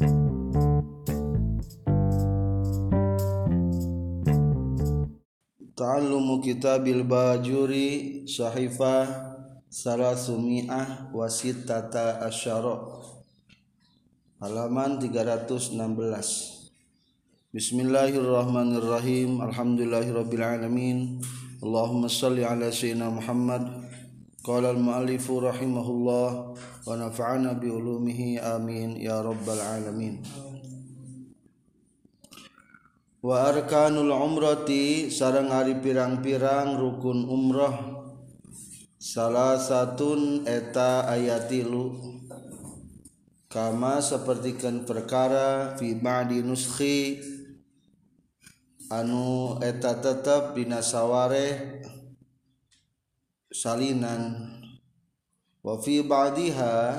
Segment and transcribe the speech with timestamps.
[0.00, 0.16] Ta'allumu
[6.40, 9.36] kitabil bajuri sahifah
[9.68, 12.80] salasumi'ah wasitata asyara.
[14.40, 15.76] Halaman 316
[17.52, 19.44] Bismillahirrahmanirrahim.
[19.44, 21.20] Alhamdulillahirabbil alamin.
[21.60, 23.68] Allahumma salli ala sayyidina Muhammad.
[24.40, 26.56] Qala al-muallifu rahimahullah
[26.86, 30.20] wa nafa'ana bi ulumihi amin ya rabbal alamin.
[33.20, 38.00] Wa arkanul umrati sareng ari pirang-pirang rukun umrah
[39.00, 41.96] salah satun eta ayatilu
[43.48, 47.20] kama sapertikeun perkara fi ba'di nuskhi
[48.92, 51.80] anu eta tetep dina sawareh
[53.48, 54.59] salinan
[55.60, 56.96] wa fi ba'diha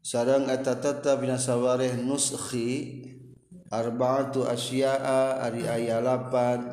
[0.00, 3.04] sareng eta tetep dina sawareh nuskhi
[3.70, 6.64] arba'atu asya'a ari aya lapan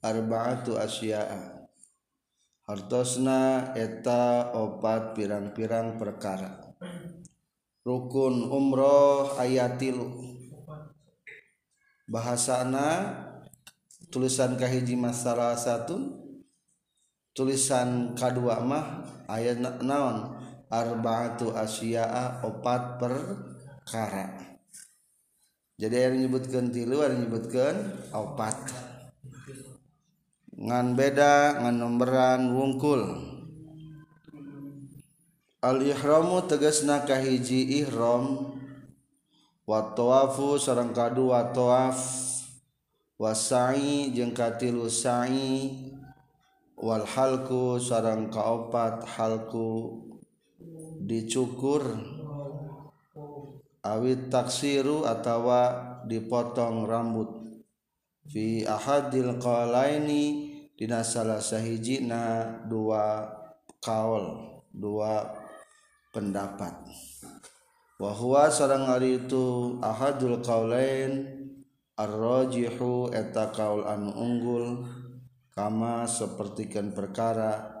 [0.00, 1.66] arba'atu asya'a.
[2.66, 6.74] Hartosna eta opat pirang-pirang perkara.
[7.86, 10.10] Rukun umroh ayatilu
[12.10, 13.14] bahasana
[14.10, 16.18] tulisan kahiji masalah satu
[17.34, 20.35] tulisan kedua mah ayat naon
[20.70, 24.56] arba'atu asya'a opat perkara.
[25.76, 27.74] Jadi yang menyebutkan tilu yang menyebutkan
[28.16, 28.72] opat.
[30.56, 33.04] Ngan beda ngan nomberan wungkul.
[35.60, 38.56] Al ihramu tegasna kahiji ihram.
[39.68, 42.00] Wa tawafu sareng kadua tawaf.
[43.20, 45.76] Wa sa'i jeung katilu sa'i.
[46.80, 50.05] Wal halku sareng kaopat halku
[51.06, 51.86] dicukur.
[53.86, 57.30] Awit taksiru atawa dipotong rambut.
[58.26, 63.30] Fi ahadil qalaini dina salah sahijina dua
[63.78, 65.30] kaul dua
[66.10, 66.74] pendapat.
[67.96, 71.32] Wa huwa sareng ari itu ahadul qaulain
[71.96, 74.84] ar-rajihu eta kaul anu unggul
[75.54, 77.75] kama sapertikeun perkara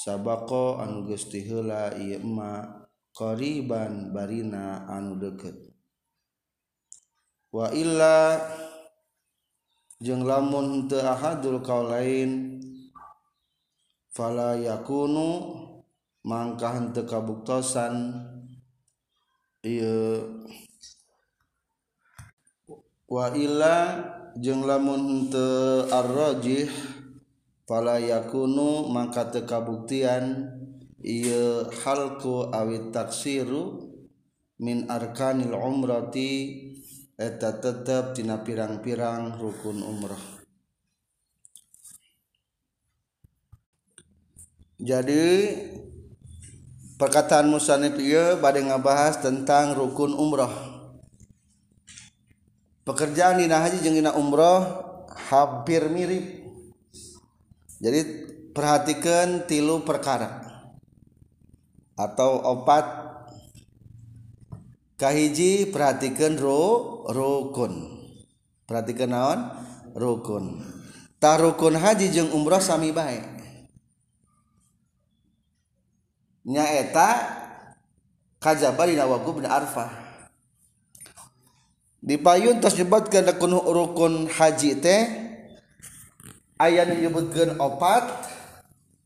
[0.00, 2.64] sabako anu Gusti heula ieu ema
[3.12, 5.56] qariban Barina anu deket
[7.52, 8.40] waila
[10.00, 12.56] jeung lamun teu ahadul kaulain
[14.16, 15.28] fala yakunu
[16.24, 18.16] mangka henteu kabuktosan
[19.60, 20.24] ieu
[23.04, 23.76] wa illa
[24.40, 25.44] jeung lamun te
[25.92, 26.72] arrojih
[27.70, 30.50] pala yakunu mangka teu kabuktian
[31.06, 33.86] ieu halku awit taksiru
[34.58, 36.66] min arkanil umrati
[37.14, 40.18] eta tetep tina pirang-pirang rukun umrah.
[44.82, 45.54] Jadi
[46.98, 50.50] perkataan musanif ieu bade ngabahas tentang rukun umrah.
[52.82, 54.90] Pekerjaan dina haji jeung dina umrah
[55.30, 56.39] hampir mirip
[57.80, 58.00] jadi
[58.52, 60.44] perhatikan tilu perkara
[61.96, 63.08] atau opat.
[65.00, 66.60] Kahiji perhatikan ru
[67.08, 68.04] rukun.
[68.68, 69.40] Perhatikan naon?
[69.96, 70.60] Rukun.
[71.16, 73.40] Tar rukun haji jeung umroh sami baik
[76.44, 77.08] nyaeta
[78.40, 79.90] kajaba dina waquf bin arfah.
[82.00, 85.02] Dipayun tos nyebutkeun rukun haji teh
[86.60, 88.04] aya menyebutkan opat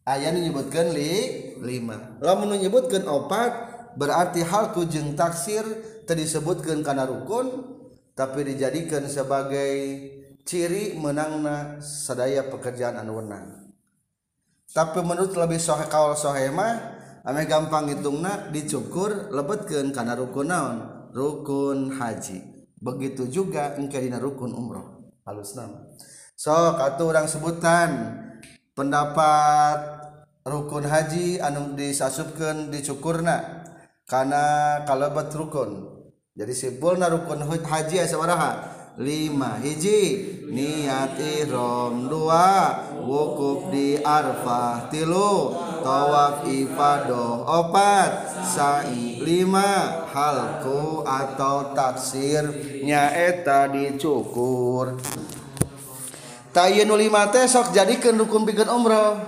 [0.02, 1.62] aya menyebutkan 5
[2.18, 3.52] lamun menyebutkan opat
[3.94, 5.62] berarti halku jeng taksir
[6.02, 7.74] tadi disebutkan karena rukun
[8.14, 9.74] tapi dijadikan sebagai
[10.46, 13.74] ciri menangna sedaya pekerjaan anu wenang.
[14.70, 16.94] Tapi menurut lebih sohe kawal sohe mah
[17.26, 20.76] ame gampang hitungna dicukur lebetkeun karena rukun naon?
[21.10, 22.68] Rukun haji.
[22.78, 25.10] Begitu juga engke dina rukun umroh.
[25.24, 25.83] Halus nama
[26.36, 27.90] sok atau orang sebutan.
[28.74, 29.78] Pendapat
[30.42, 33.62] rukun haji anu disasupkeun dicukurna.
[34.04, 35.94] Karena kalaubat rukun
[36.34, 38.52] jadi simpulna rukun haji aya sabaraha?
[38.98, 42.74] Lima hiji niat ihram dua
[43.06, 45.54] wukuf di arfah tilu
[45.86, 52.50] tawaf ifadoh opat sa'i lima halku atau taksir
[52.82, 54.98] nyaeta dicukur.
[56.54, 59.18] tayin lima teh sok jadikeun rukun pikeun umroh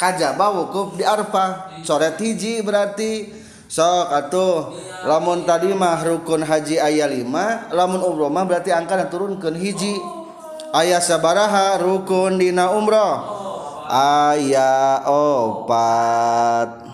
[0.00, 1.84] kajaba wukuf di arfah.
[1.84, 3.28] Coret hiji berarti.
[3.70, 4.72] Sok atuh.
[5.04, 10.00] Lamun tadi mah rukun haji aya lima lamun umroh mah berarti angka turunkan hiji.
[10.72, 13.20] Aya sabaraha rukun dina umroh
[13.92, 16.88] aya opat.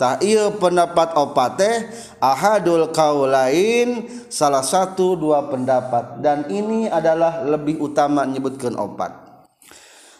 [0.00, 1.76] Tak iya pendapat opat teh
[2.20, 6.20] ahadul kaulain salah satu dua pendapat.
[6.22, 9.32] Dan ini adalah lebih utama menyebutkan opat.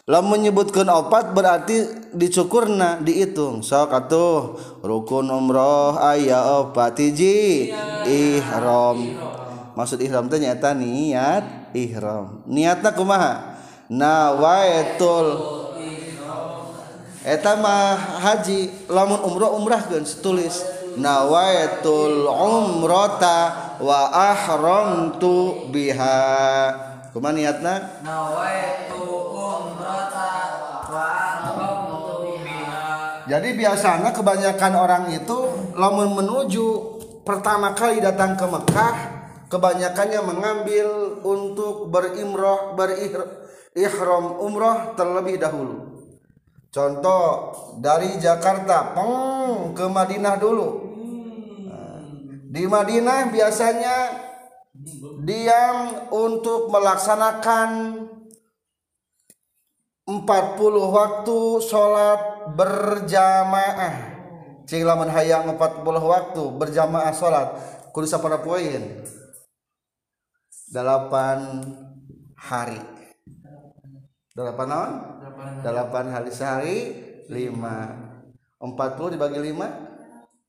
[0.09, 7.69] Lah menyebutkan opat berarti dicukurna dihitung sok atuh rukun umroh ayat opat hiji.
[8.09, 8.97] Ihram.
[9.77, 12.43] Maksud ihram teh nyata niat ihram.
[12.49, 13.55] Niatna kumaha?
[13.87, 15.61] Nawaitul
[17.21, 26.19] etama haji lamun umroh umrah kan tulis nawaitul umrota wa ahramtu biha.
[27.11, 28.01] Kumaha niatna?
[28.03, 30.33] Nawaitu umrota
[30.87, 33.27] wa ahramtu biha.
[33.27, 35.39] Jadi biasanya kebanyakan orang itu
[35.75, 36.67] lamun menuju
[37.27, 38.95] pertama kali datang ke Mekah
[39.51, 40.87] kebanyakannya mengambil
[41.27, 45.90] untuk berimroh berihram umroh terlebih dahulu
[46.71, 47.51] Contoh
[47.83, 50.69] dari Jakarta peng ke Madinah dulu.
[52.47, 53.97] Di Madinah biasanya
[55.27, 57.69] diam untuk melaksanakan
[60.07, 63.95] 40 waktu sholat berjamaah.
[64.63, 67.47] Cing lamun hayang 40 waktu berjamaah sholat.
[67.91, 69.03] Kudu pada poin.
[70.71, 73.00] 8 hari.
[74.43, 74.91] 8 tahun?
[75.61, 76.77] 8 hari sehari
[77.29, 79.91] 5 40 dibagi 5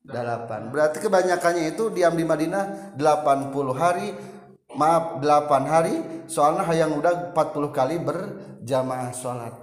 [0.02, 4.10] 8 berarti kebanyakannya itu diam di Madinah 80 hari.
[4.72, 5.94] Maaf 8 hari.
[6.26, 9.54] Soalnya yang udah 40 kali berjamaah sholat.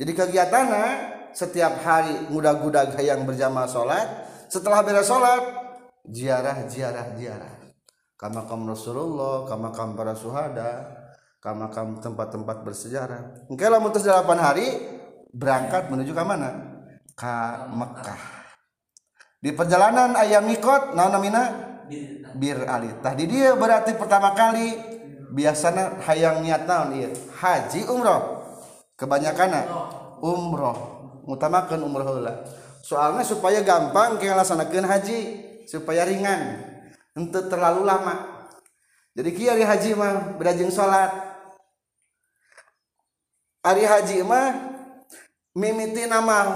[0.00, 0.86] Jadi kegiatannya
[1.30, 4.06] setiap hari mudah-gudag yang berjamaah sholat.
[4.50, 5.42] Setelah beres sholat
[6.10, 7.54] ziarah ziarah ziarah.
[8.16, 10.95] Kama kam Rasulullah kama kam para suhada
[11.40, 13.46] ke makam tempat-tempat bersejarah.
[13.46, 14.66] Mungkin lah mutus 8 hari
[15.30, 16.50] berangkat menuju ke mana?
[17.12, 17.34] Ke
[17.72, 18.22] Mekah.
[19.40, 21.64] Di perjalanan ayam mikot nah namina?
[22.34, 22.90] Bir ali.
[22.98, 24.74] tah di dia berarti pertama kali
[25.30, 27.08] biasanya hayang niat naon iya.
[27.14, 28.42] Haji umroh.
[28.98, 29.50] Kebanyakan
[30.24, 30.78] umroh.
[31.26, 32.36] Mutamakan umroh lah
[32.86, 35.18] soalnya supaya gampang kita laksanakan haji
[35.66, 36.62] supaya ringan.
[37.18, 38.35] Untuk terlalu lama.
[39.16, 41.08] jadi kia Ari Haji mah berajeng salat.
[43.64, 44.52] Ari Haji mah
[45.56, 46.52] mimiti nama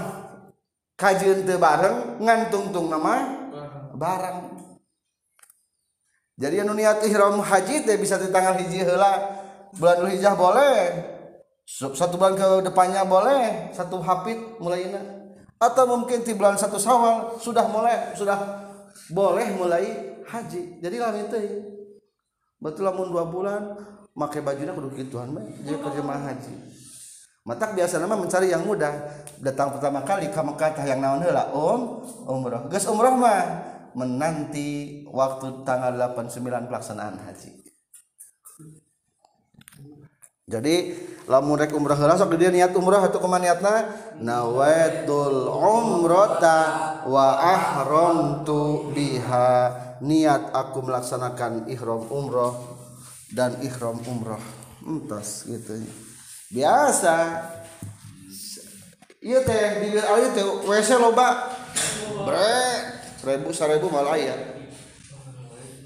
[1.01, 3.41] kajian teu bareng ngan tungtung nama
[3.97, 4.61] barang.
[6.37, 9.41] Jadi anu niat ihram haji teh bisa di tanggal hiji heula.
[9.81, 10.93] Bulan hijjah boleh.
[11.65, 13.73] Satu bulan ke depannya boleh.
[13.73, 14.85] Satu hafid mulai
[15.61, 18.37] atau mungkin di bulan satu sawal sudah mulai sudah
[19.09, 19.85] boleh mulai
[20.29, 20.77] haji.
[20.85, 21.80] Jadi lain teh.
[22.61, 23.75] Betul lamun dua bulan
[24.13, 25.33] pakai bajunya kudu gituan
[25.65, 26.55] jadi kerja haji
[27.41, 28.93] mata biasa nama mencari yang mudah.
[29.41, 31.49] Datang pertama kali ke Mekah yang naon heula?
[31.57, 32.69] Um umroh.
[32.69, 33.43] Geus umroh mah
[33.97, 37.51] menanti waktu tanggal 89 pelaksanaan haji.
[40.51, 40.75] Jadi
[41.31, 43.75] lamun rek umroh heula sok dia niat umroh atau kumaha niatna?
[44.21, 46.61] Nawaitul umrata
[47.09, 52.57] wa ahramtu biha niat aku melaksanakan ihram umroh
[53.33, 54.41] dan ihram umroh.
[54.81, 55.77] Entas gitu.
[56.51, 57.17] Biasa.
[59.21, 61.53] Iya teh di ayo teh WC loba.
[62.25, 62.57] Bre
[63.21, 64.37] seribu seribu malah ya.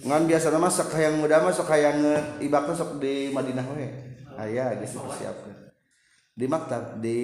[0.06, 1.98] Ngan biasa nama sok yang muda mah sok yang
[2.38, 3.88] ibakna sok di Madinah we.
[4.38, 5.34] Aya gitu siap
[6.34, 7.18] di maktab di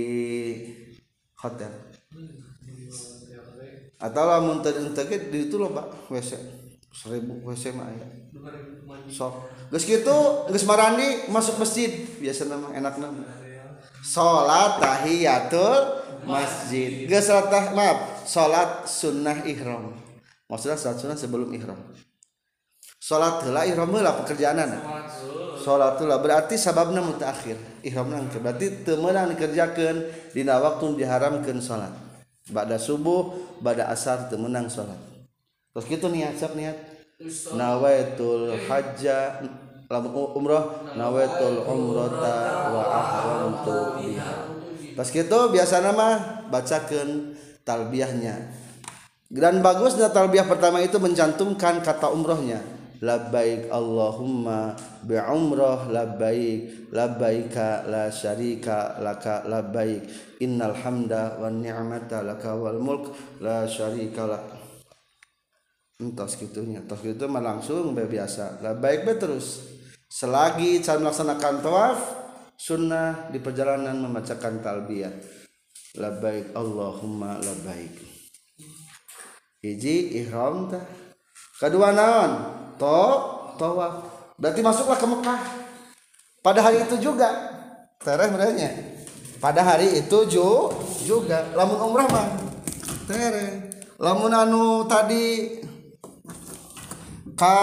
[1.39, 1.71] hotel.
[4.01, 4.91] Atau lamun teu
[5.31, 6.60] di itu loba WC
[6.91, 8.07] seribu WC mah aya
[9.07, 9.47] sok.
[9.71, 10.19] Geus kitu
[10.51, 12.07] geus marandi masuk masjid.
[12.19, 13.23] Biasa nama enak nama.
[14.03, 17.07] Salat tahiyatul masjid.
[17.07, 19.95] Geus salat maaf salat sunnah ihram.
[20.51, 21.79] Maksudnya salat sunnah sebelum ihram.
[23.01, 24.77] Salat heula ihram heula pekerjaanan
[25.61, 31.93] salat heula berarti sababna mutaakhir ihram nang berarti teu meunang dikerjakeun dina waktu diharamkeun salat
[32.49, 34.97] ba'da subuh ba'da asar teu meunang salat
[35.75, 36.77] terus gitu niat siap niat.
[37.53, 39.45] Nawaitul hajja
[39.91, 40.89] umroh.
[40.97, 42.37] Nawaitul umrota
[42.73, 44.37] wa ahramtu biha.
[44.91, 46.19] pas gitu biasa nama
[46.53, 47.33] bacakan
[47.65, 48.53] talbiahnya
[49.31, 52.59] dan bagusnya talbiah pertama itu mencantumkan kata umrohnya.
[53.01, 54.75] Labbaik Allahumma
[55.07, 60.05] bi umrah labbaik labbaika la syarika laka labbaik.
[60.43, 64.60] Innal hamda wan ni'mata laka wal mulk la syarika lak
[66.01, 68.65] entos gitunya tos gitu mah langsung be biasa.
[68.65, 69.61] Lah baik be terus.
[70.11, 71.99] Selagi cara melaksanakan tawaf
[72.57, 75.15] sunnah di perjalanan membacakan talbiyah.
[76.01, 77.99] Baik Allahumma baik
[79.61, 80.87] hiji ihram tah
[81.61, 82.33] kedua naon?
[82.81, 83.01] To
[83.61, 84.09] tawaf.
[84.41, 85.41] Berarti masuklah ke Mekah.
[86.41, 87.29] Pada hari itu juga.
[88.01, 88.73] Tereh merenya
[89.41, 90.69] pada hari itu ju,
[91.09, 91.49] juga.
[91.57, 92.29] Lamun umrah mah.
[93.09, 93.73] Tereh.
[93.97, 95.61] Lamun anu tadi
[97.37, 97.57] ka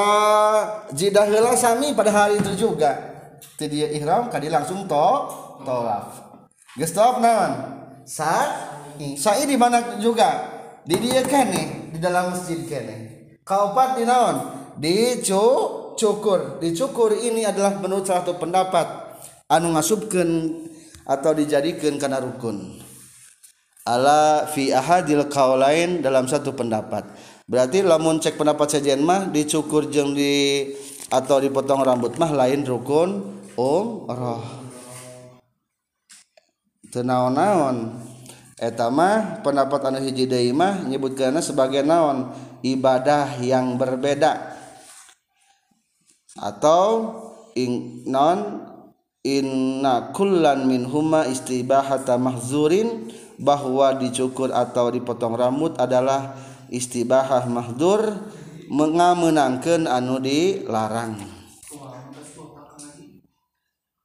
[0.94, 2.96] jidah heula sami pada hari itu juga.
[3.58, 5.10] Ti dia ihram kadi langsung to
[5.66, 6.38] tawaf.
[6.78, 7.52] Geus tawaf naon?
[8.06, 8.50] Sa
[8.98, 10.58] sa'i di mana juga?
[10.86, 12.96] Di dia kene di dalam masjid kene.
[13.42, 14.38] Kaopat di naon?
[14.78, 15.44] Di cu
[15.98, 16.62] cukur.
[16.62, 18.86] Dicukur ini adalah menurut satu pendapat.
[19.50, 20.32] Anu ngasubkeun
[21.08, 22.84] atau dijadikan karena rukun.
[23.88, 27.08] Ala fi ahadil kaulain dalam satu pendapat
[27.48, 30.68] berarti lamun cek pendapat sejen mah dicukur jeng di
[31.08, 34.44] atau dipotong rambut mah lain rukun umroh
[36.92, 38.04] tenaon-naon
[38.58, 42.34] eta mah pendapat anu hiji deui mah nyebutkeunna sebagai naon?
[42.66, 44.58] Ibadah yang berbeda.
[46.42, 47.14] Atau
[47.54, 48.66] in, non
[49.22, 56.34] inna kullan min huma istibahata mahzurin bahwa dicukur atau dipotong rambut adalah
[56.70, 58.32] istibahah mahdur
[58.68, 61.20] mengamenangkan anu dilarang.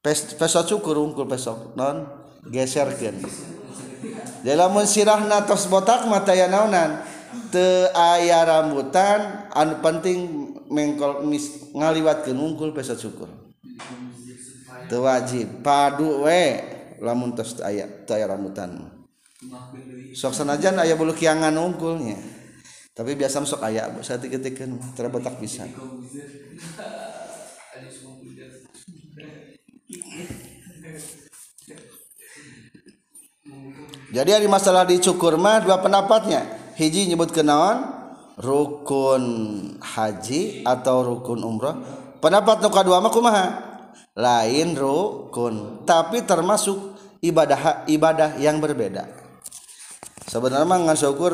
[0.03, 2.07] Pes, pesok cukur ungkul pesok non?
[2.43, 3.23] Geserkan
[4.43, 6.99] dalam sirahna tos botak mata ya naunan
[7.55, 10.19] te aya rambutan anu penting
[10.67, 13.31] mengkol mis ngaliwatkeun ungkul pesok cukur.
[14.91, 15.63] Teu wajib.
[15.63, 16.59] Padu we
[16.99, 18.91] lamun tos aya teu aya rambutan.
[20.19, 22.42] Sok sanajan aya bulu kiangan ungkulnya
[22.93, 25.65] tapi biasa masuk ayat saya ketikkan terbetak bisa.
[34.13, 36.45] Jadi hari masalah dicukur mah dua pendapatnya.
[36.77, 37.89] Hiji nyebut kenaon
[38.37, 39.25] rukun
[39.81, 41.77] haji atau rukun umrah
[42.21, 43.47] pendapat nuka dua mah kumaha?
[44.13, 46.77] Lain rukun tapi termasuk
[47.25, 49.09] ibadah ibadah yang berbeda.
[50.29, 51.33] Sebenarnya ngan syukur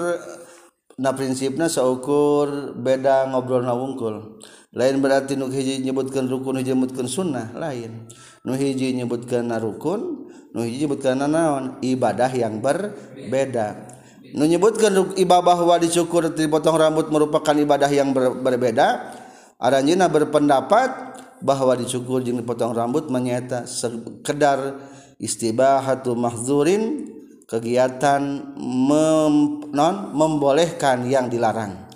[0.98, 4.42] na prinsipna seukur beda ngobrol na wungkul.
[4.74, 8.10] Lain berarti nu hiji nyebutkan rukun hiji nyebutkan sunnah lain.
[8.42, 13.96] Nu hiji nyebutkan na rukun nuhiji nyebutkan na naon ibadah yang berbeda.
[14.36, 19.16] Nu nyebutkan ibadah bahwa dicukur dipotong rambut merupakan ibadah yang ber, berbeda.
[19.58, 24.78] Aranjina berpendapat bahwa dicukur jeung dipotong rambut menyata sekedar
[25.18, 27.17] istibahatu mahzurin
[27.48, 31.88] kegiatan mem, non membolehkan yang dilarang.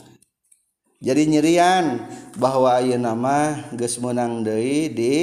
[1.03, 2.09] Jadi nyerian
[2.41, 5.15] bahwa ayo nama geus menang deui di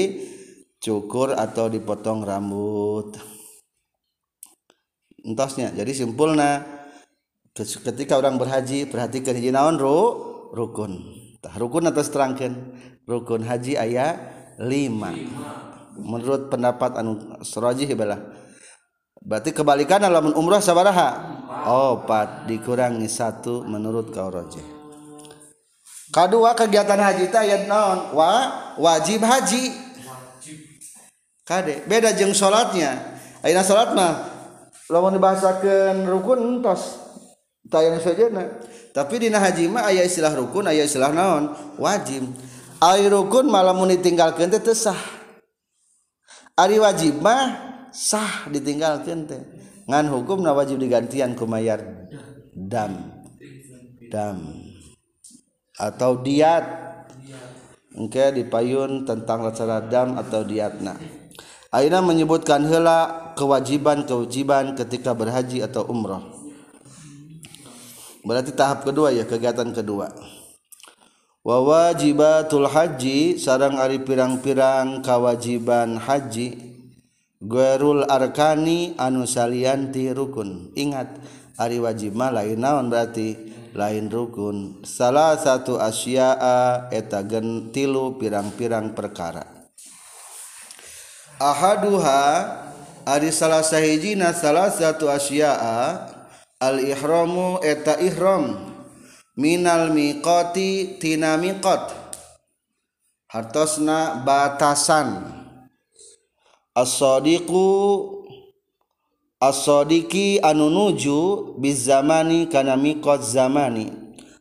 [0.78, 3.18] cukur atau dipotong rambut.
[5.26, 6.64] Entosnya jadi simpulna
[7.58, 10.00] ketika orang berhaji perhatikan hiji naon ru
[10.54, 11.00] rukun.
[11.40, 12.56] Tah rukun atas terangkan
[13.08, 14.20] rukun haji ayat
[14.60, 15.16] lima.
[15.96, 18.39] Menurut pendapat anu serajih balah
[19.20, 24.80] berarti kebalikan dalam umrah sabaraha opat dikurangi satu menurut kau roje
[26.10, 28.34] kedua kegiatan haji itu ayat non wa
[28.82, 29.90] wajib haji.
[31.46, 33.18] Kade beda jeng sholatnya.
[33.42, 34.14] Ayat sholat mah
[34.90, 36.98] lawan dibahasakan rukun entos
[37.70, 38.26] saja
[38.90, 41.54] tapi dina haji mah ayat istilah rukun ayat istilah naon?
[41.78, 42.26] Wajib.
[42.82, 44.98] Ayat rukun malah mau ditinggalkan teh sah.
[46.58, 49.44] Ari wajib mah sah ditinggalkan teh.
[49.90, 52.10] Ngan hukum na wajib digantian kumayar
[52.54, 53.20] dam.
[54.10, 54.38] Dam.
[55.78, 56.88] Atau diat.
[57.98, 60.94] Engke dipayun tentang acara dam atau diatna.
[61.70, 66.22] Aina menyebutkan hela kewajiban-kewajiban ketika berhaji atau umrah.
[68.26, 70.10] Berarti tahap kedua ya, kegiatan kedua.
[71.40, 76.69] Wa wajibatul haji sarang ari pirang-pirang kewajiban haji
[77.40, 80.76] Guerul Arkani anu salianti rukun.
[80.76, 81.08] Ingat
[81.56, 83.56] Ari wajimah lain naon berarti?
[83.72, 84.84] Lain rukun.
[84.84, 89.48] Salah satu asyaa eta gentilu pirang-pirang perkara.
[91.40, 92.24] Ahaduha
[93.08, 96.12] Ari salah sahijina salah satu asyaa
[96.60, 98.68] al-ihramu eta ihram.
[99.40, 101.96] Minal miqati tina miqat.
[103.32, 105.39] Hartosna batasan.
[106.80, 107.68] as-sadiqu
[109.40, 111.20] as-sadiqi anu nuju
[111.60, 113.92] bizamani kana miqat zamani.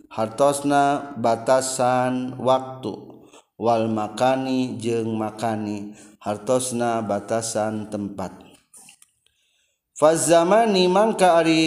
[0.09, 2.95] Hartosna batasan waktu.
[3.59, 5.99] Wal makani jeung makani.
[6.23, 8.33] Hartosna batasan tempat.
[9.99, 11.67] Fazamani mangka ari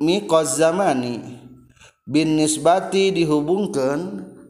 [0.00, 1.20] miqat zamani.
[2.08, 4.00] Bin nisbati dihubungkeun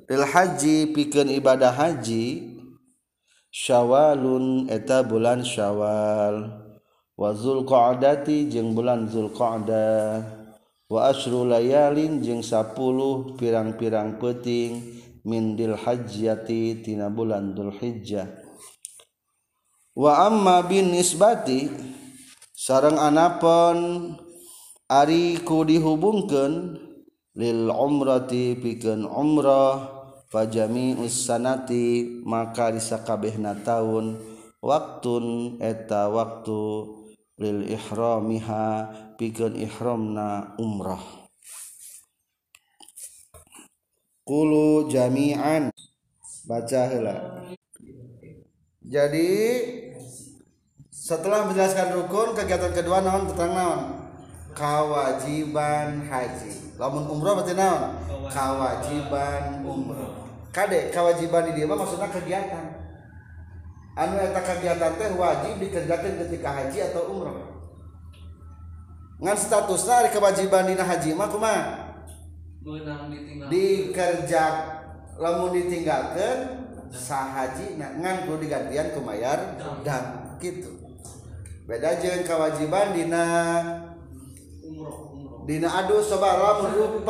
[0.06, 2.53] lil haji pikeun ibadah haji.
[3.54, 6.50] Syawalun eta bulan Syawal.
[7.14, 10.42] Wa Zulqa'dati jeung bulan Zulqa'dah.
[10.90, 12.74] Wa asrul layalin jeung 10
[13.38, 14.82] pirang-pirang peting
[15.22, 18.44] min dil hajjati tina bulan Dzulhijjah
[19.94, 21.70] wa amma bin nisbati
[22.50, 24.10] sareng anapon
[24.90, 26.82] ari ku dihubungkeun
[27.38, 29.93] lil umrati pikeun umrah.
[30.34, 34.18] Fajami sanati maka disakabehna taun
[34.58, 36.90] waktun eta waktu
[37.38, 38.66] lil ihramiha
[39.14, 41.02] pikeun ihramna umrah.
[44.26, 45.70] Kulu jami'an.
[46.44, 47.46] Baca heula.
[48.84, 49.32] Jadi
[50.92, 53.32] setelah menjelaskan rukun kegiatan kedua naon?
[53.32, 53.80] Tentang naon?
[54.52, 56.76] Kewajiban haji.
[56.76, 57.96] Lamun umrah berarti naon?
[58.28, 60.23] Kewajiban umrah
[60.54, 62.64] kade kewajiban di dia maksudnya kegiatan.
[63.98, 67.34] Anu eta kegiatan teh wajib dikerjakan ketika haji atau umrah.
[69.18, 71.62] Ngan statusnya ada kewajiban dina haji mah kumaha?
[73.50, 74.42] Dikerja
[75.18, 80.70] lamun ditinggalkan sah haji nah, ngan kudu digantian kumayar dan gitu.
[81.66, 83.26] Beda jeung kewajiban dina
[85.46, 87.02] dina adus coba lamun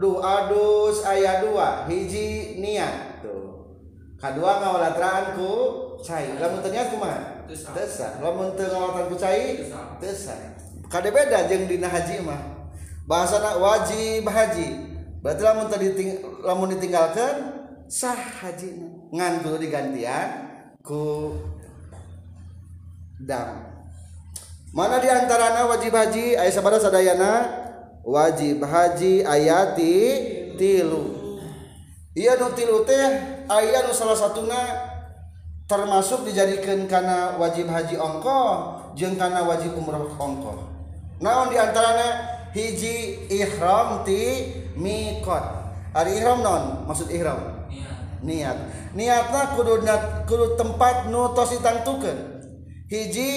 [0.00, 3.68] du adus ayat dua hiji niat tuh.
[4.16, 5.52] Kedua ngawalatraan ku
[6.00, 6.40] cai.
[6.40, 8.16] Lamun ternyata kumaha tesa.
[8.24, 9.60] Lamun teu ngawalatraan ku cai?
[10.00, 10.56] Tesa.
[10.88, 12.40] Kade beda jeung dina haji mah.
[13.04, 14.68] Bahasana wajib haji.
[15.20, 15.86] Berarti lamun tadi
[16.40, 17.34] lamun ditinggalkan
[17.84, 18.80] sah haji.
[19.12, 20.48] Ngan kudu digantian
[20.80, 21.36] ku
[23.20, 23.68] dam.
[24.72, 26.40] Mana diantarana wajib haji?
[26.40, 27.59] Ayat sabada sadayana
[28.04, 29.96] wajib Haji ayati
[30.56, 31.20] tilu.
[32.10, 33.06] Iya nu tilu teh
[33.46, 34.90] aya nu salah satuna
[35.70, 40.66] termasuk dijadikan karena wajib haji ongkoh jeung karena wajib umroh ongkoh
[41.22, 45.44] naon diantaranya hiji ihram ti mikot
[45.94, 47.62] ari ihram non maksud ihram?
[48.20, 48.92] Niat.
[48.92, 49.80] Niatna kudu
[50.28, 52.29] kudu tempat nu tos ditentukeun
[52.90, 53.32] hiji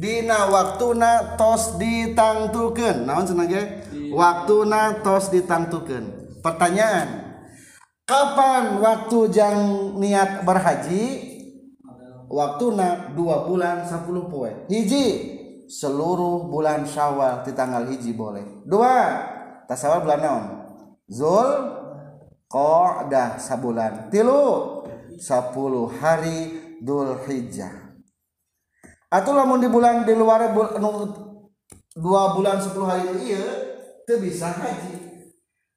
[0.00, 3.84] Dina waktuna tos ditangtuken naon senage
[4.16, 6.08] waktuna tos ditangtuken
[6.40, 7.30] pertanyaan
[8.10, 11.30] Kapan waktujang niat berhaji?
[12.26, 14.50] Waktuna dua bulan 10 poe.
[14.66, 15.06] Hiji
[15.70, 18.66] seluruh bulan Syawal di tanggal hiji boleh.
[18.66, 19.22] Dua
[19.70, 20.44] tasawal bulan naon?
[21.06, 21.78] Zul
[22.50, 24.10] Qodah sabulan.
[24.10, 24.82] Tilu
[25.14, 26.38] 10 hari
[26.82, 27.89] Dzulhijjah
[29.10, 30.90] atau lamun di bulan di luar bul, nu,
[31.98, 33.44] dua bulan sepuluh hari iya
[34.06, 35.26] itu bisa haji.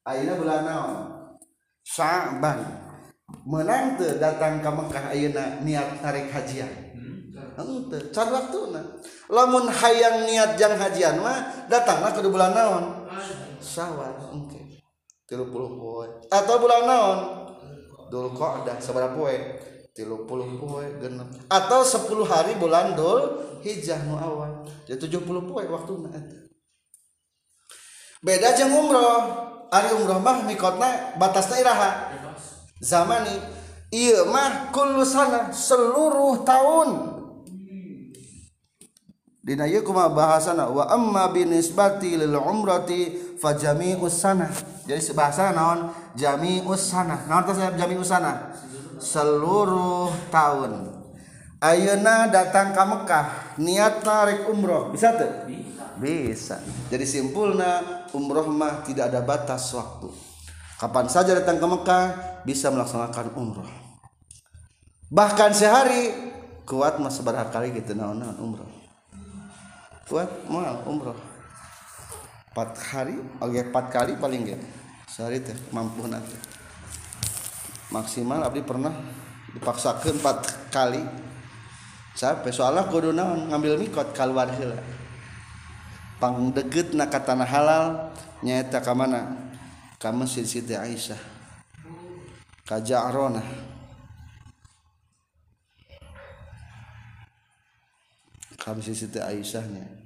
[0.05, 0.95] Akhirnya bulan naon?
[1.83, 2.61] Sa'ban
[3.43, 6.69] menang te datang ke Mekah ayeuna niat tarik hajian.
[7.57, 8.09] Ente hmm.
[8.13, 8.81] can waktuna.
[9.29, 13.09] Lamun hayang niat jang hajian mah datanglah ke bulan naon?
[13.57, 14.53] Syawal oke.
[15.25, 15.45] Okay.
[15.49, 16.07] puluh poe.
[16.29, 17.19] Atau bulan naon?
[18.13, 19.37] Dzulqa'dah seberapa poe.
[19.93, 21.29] Tilu puluh poe genep.
[21.47, 24.65] Atau sepuluh hari bulan dul hijah nu awal.
[24.89, 26.21] Jadi tujuh puluh poe waktu eta.
[28.25, 29.53] Beda jeng umroh.
[29.69, 31.91] Hari umroh mah mikotna batasna iraha.
[32.81, 33.37] Zamani.
[33.93, 36.89] Iya mah kullu sana seluruh tahun.
[39.43, 40.71] Dina ieu kumaha bahasana?
[40.71, 44.49] Wa amma binisbati lil umrati fa jami'us sana.
[44.89, 45.93] Jadi bahasa naon?
[46.17, 47.29] Jami'us sana.
[47.29, 48.49] Naon teh jami'us sana
[49.03, 51.03] seluruh tahun.
[51.59, 53.25] Ayeuna datang ke Mekah
[53.59, 54.91] niat tarik umroh.
[54.91, 55.47] Bisa tuh
[55.99, 56.59] bisa.
[56.91, 60.11] Jadi simpulna umroh mah tidak ada batas waktu.
[60.79, 62.05] Kapan saja datang ke Mekah
[62.43, 63.69] bisa melaksanakan umroh.
[65.13, 66.11] Bahkan sehari
[66.67, 68.67] kuat mas seberapa kali gitu naon naon umroh.
[70.09, 71.15] Kuat mal umroh.
[72.51, 74.61] Empat hari oke empat kali paling gak
[75.09, 76.37] sehari teh mampu nanti
[77.93, 78.91] maksimal Abdi pernah
[79.53, 80.37] dipaksakan empat
[80.73, 81.05] kali.
[82.17, 84.81] Sampai soalnya kudu naon ngambil mikot keluar heula.
[86.17, 87.85] Pang deget nak tanah halal
[88.41, 89.29] nyata ka mana?
[90.01, 91.21] Ka masjid Siti Aisyah.
[92.65, 93.41] Ka Ja'rona.
[98.57, 100.03] Ka masjid Siti Aisyahnya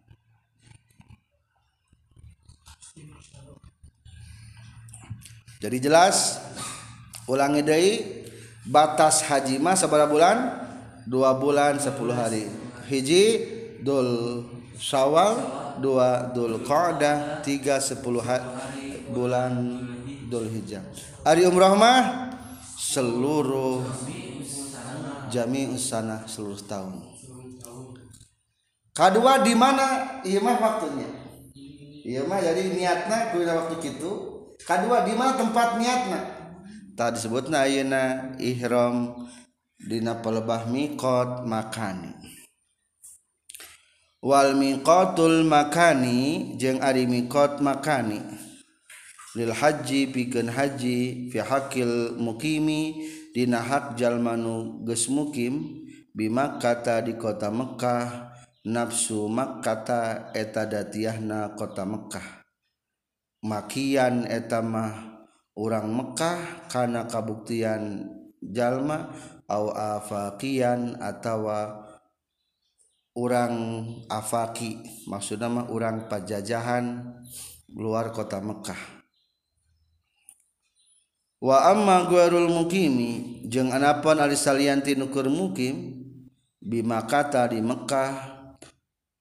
[5.58, 6.42] jadi jelas
[7.28, 7.94] ulangi deui
[8.64, 10.38] batas haji mah sabaraha bulan?
[11.08, 12.48] Dua bulan 10 hari.
[12.88, 13.24] Hiji
[13.84, 14.44] dul
[14.76, 15.40] syawal.
[15.80, 17.44] Dua dul qa'dah.
[17.46, 18.24] Tiga sepuluh
[19.14, 19.54] bulan
[20.28, 20.84] dul hijjah.
[21.24, 22.00] Hari umrah mah
[22.76, 23.86] seluruh
[25.32, 27.04] jami usana seluruh tahun.
[28.92, 30.20] Kedua di mana?
[30.26, 31.08] Iya mah waktunya.
[32.04, 34.12] Iya mah jadi niatna kudu waktu kitu.
[34.58, 36.37] Kedua di mana tempat niatna
[36.98, 39.30] tak disebutna ayeuna ihram
[39.78, 42.18] dina pelebah miqat makani.
[44.18, 48.18] Wal miqatul makani jeung ari miqat makani.
[49.38, 53.06] Lil haji pikeun haji fi hakil mukimi
[53.38, 55.86] dina hak jalma nu geus mukim
[56.18, 58.34] bi Makkah di kota Mekkah
[58.66, 62.42] nafsu Makkah eta datiahna kota Mekkah.
[63.46, 64.66] Makian eta
[65.58, 68.06] mah urang Mekkah kana kabuktian
[68.38, 69.10] jalma
[69.50, 71.82] au afaqian atawa
[73.18, 74.78] urang afaki.
[75.10, 77.02] Maksudna mah urang pajajahan
[77.74, 78.78] luar kota Mekkah
[81.38, 86.02] wa amma ghairul mukimi jeung anapan ari salianti nukur mukim
[86.58, 88.14] bi makata di Mekkah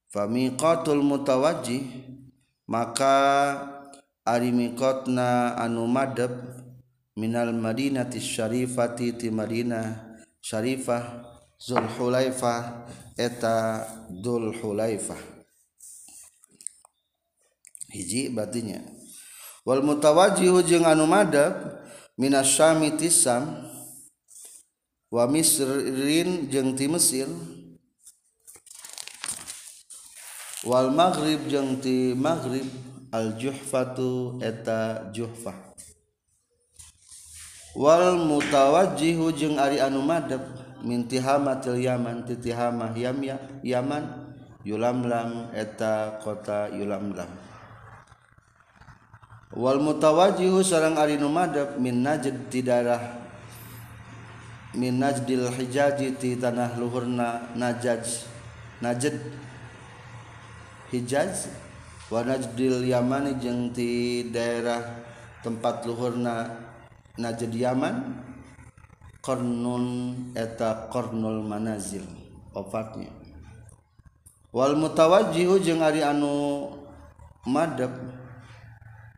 [0.09, 1.85] famiqatul mutawajjih
[2.65, 3.76] maka
[4.27, 6.35] ari miqatna anu madep
[7.15, 11.23] minal madinati syarifati ti Madinah syarifah
[11.57, 12.85] Zulhulaifah
[13.17, 15.17] eta Zulhulaifah
[17.89, 18.85] hiji batinya.
[19.65, 21.57] Wal mutawajjihu jeung anu madep
[22.21, 23.67] minas syami tisam
[25.09, 27.31] wa misrin jeung ti Mesir
[30.67, 32.67] wal maghrib jeung ti maghrib
[33.17, 35.57] al juhfatu eta juhfah.
[37.77, 40.41] Wal mutawajjihu jeung ari anu madhep
[40.85, 43.21] min tihamatil yaman ti tihamah yam
[43.65, 44.05] yaman
[44.67, 47.29] yulamlam eta kota yulamlam
[49.57, 52.61] wal mutawajjihu sareng ari nu madhep min najd ti
[54.77, 58.29] min najdil hijaji ti tanah luhurna najaj
[58.85, 59.17] najd
[60.93, 61.49] hijaz
[62.07, 64.79] Wanajdil Yamani jeung ti daerah
[65.43, 66.47] tempat luhurna
[67.19, 68.15] Najd Yaman
[69.19, 72.07] Kornun eta Kornul Manazil
[72.55, 73.11] opatnya
[74.55, 76.71] Wal mutawajjihu jeung ari anu
[77.43, 77.91] madep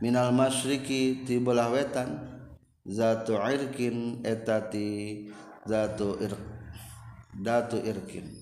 [0.01, 2.24] minal masyriqi ti belah wetan
[2.88, 5.29] zatu irkin eta ti
[5.68, 6.33] zatu ir
[7.37, 8.38] datu irkin.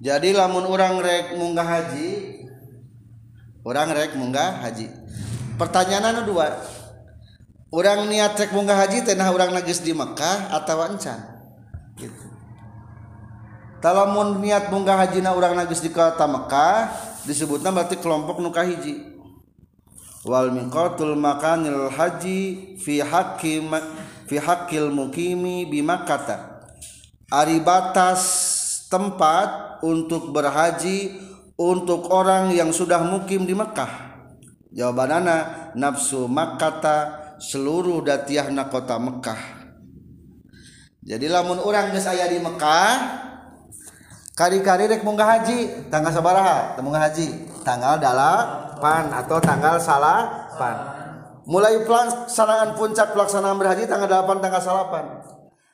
[0.00, 2.40] Jadi lamun orang rek munggah haji
[3.68, 4.88] orang rek munggah haji.
[5.60, 6.56] Pertanyaan anu dua
[7.68, 11.20] orang niat rek munggah haji teh nah orang nagis di Mekah atau encan
[12.00, 12.26] gitu.
[13.84, 16.88] Talamun niat munggah haji na orang nagis di kota Mekah
[17.28, 19.04] disebutnya berarti kelompok nuka hiji
[20.24, 23.60] wal miqatul makanil haji fi haqqi
[24.28, 26.60] fi haqqil mukimi bi Makkah
[27.32, 28.59] ari batas
[28.90, 31.14] tempat untuk berhaji
[31.54, 34.10] untuk orang yang sudah mukim di Mekah?
[34.74, 39.40] Jawabanana nafsu Makkata seluruh datiahna kota Mekah.
[41.00, 42.92] Jadi lamun orang geus aya di Mekah
[44.36, 50.76] kari-kari rek munggah haji tanggal sabaraha munggah haji tanggal dalapan atau tanggal salapan.
[51.48, 55.04] Mulai pelaksanaan puncak pelaksanaan berhaji tanggal 8 tanggal salapan.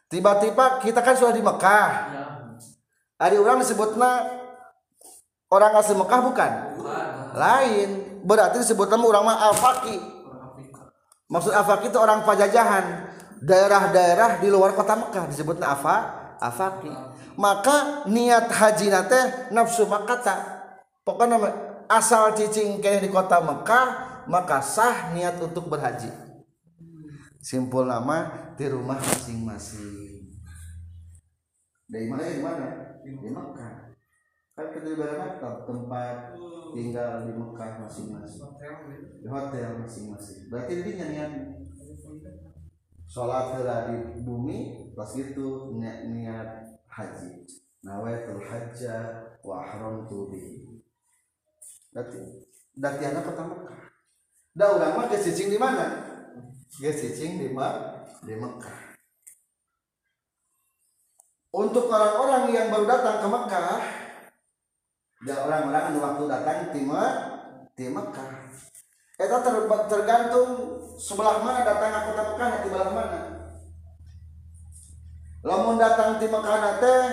[0.07, 1.91] Tiba-tiba kita kan sudah di Mekah
[3.17, 4.29] Ari orang disebutna
[5.49, 6.53] orang asli Mekah bukan?
[7.33, 7.89] Lain.
[8.27, 9.97] Berarti disebutnya orang mah afaki.
[11.33, 13.09] Maksud afaki itu orang pajajahan.
[13.41, 15.97] Daerah-daerah di luar kota Mekah disebutnya afa
[16.41, 16.93] afaki.
[17.41, 20.69] Maka niat haji nate nafsu makata.
[21.05, 21.41] Pokoknya
[21.89, 23.87] asal cicing kayak di kota Mekah
[24.29, 26.11] maka sah niat untuk berhaji.
[27.41, 30.27] Simpul nama di rumah masing-masing.
[31.87, 32.33] Dari mana ya?
[32.35, 32.67] Di mana?
[33.15, 33.95] Di Mekah.
[34.57, 36.17] Kan kita Mekah tempat
[36.75, 38.43] tinggal di Mekah masing-masing.
[39.23, 40.51] Di hotel masing-masing.
[40.51, 41.33] Berarti ini nyanyian
[43.07, 46.49] sholat di bumi pas itu niat, niat
[46.91, 47.47] haji.
[47.87, 50.43] Nawaitul hajja wa ahramtu bi
[51.95, 52.19] berarti
[52.77, 53.55] berarti anak pertama
[54.53, 56.03] dah udah mah cicing di mana?
[56.77, 58.86] Ke cicing di Mekah di Mekah
[61.57, 63.81] untuk orang-orang yang baru datang ke Mekah
[65.25, 68.31] dan orang-orang yang waktu datang di, Mekah
[69.17, 69.41] Eta
[69.89, 73.21] tergantung sebelah mana datang ke kota Mekah di sebelah mana.
[75.41, 77.05] Lamun datang di Mekah teh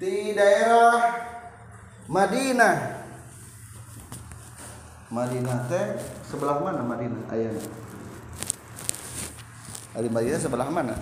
[0.00, 0.96] di daerah
[2.08, 2.76] Madinah.
[5.12, 5.86] Madinah teh
[6.24, 7.64] sebelah mana Madinah ayahnya?
[10.00, 10.96] Di Madinah sebelah mana?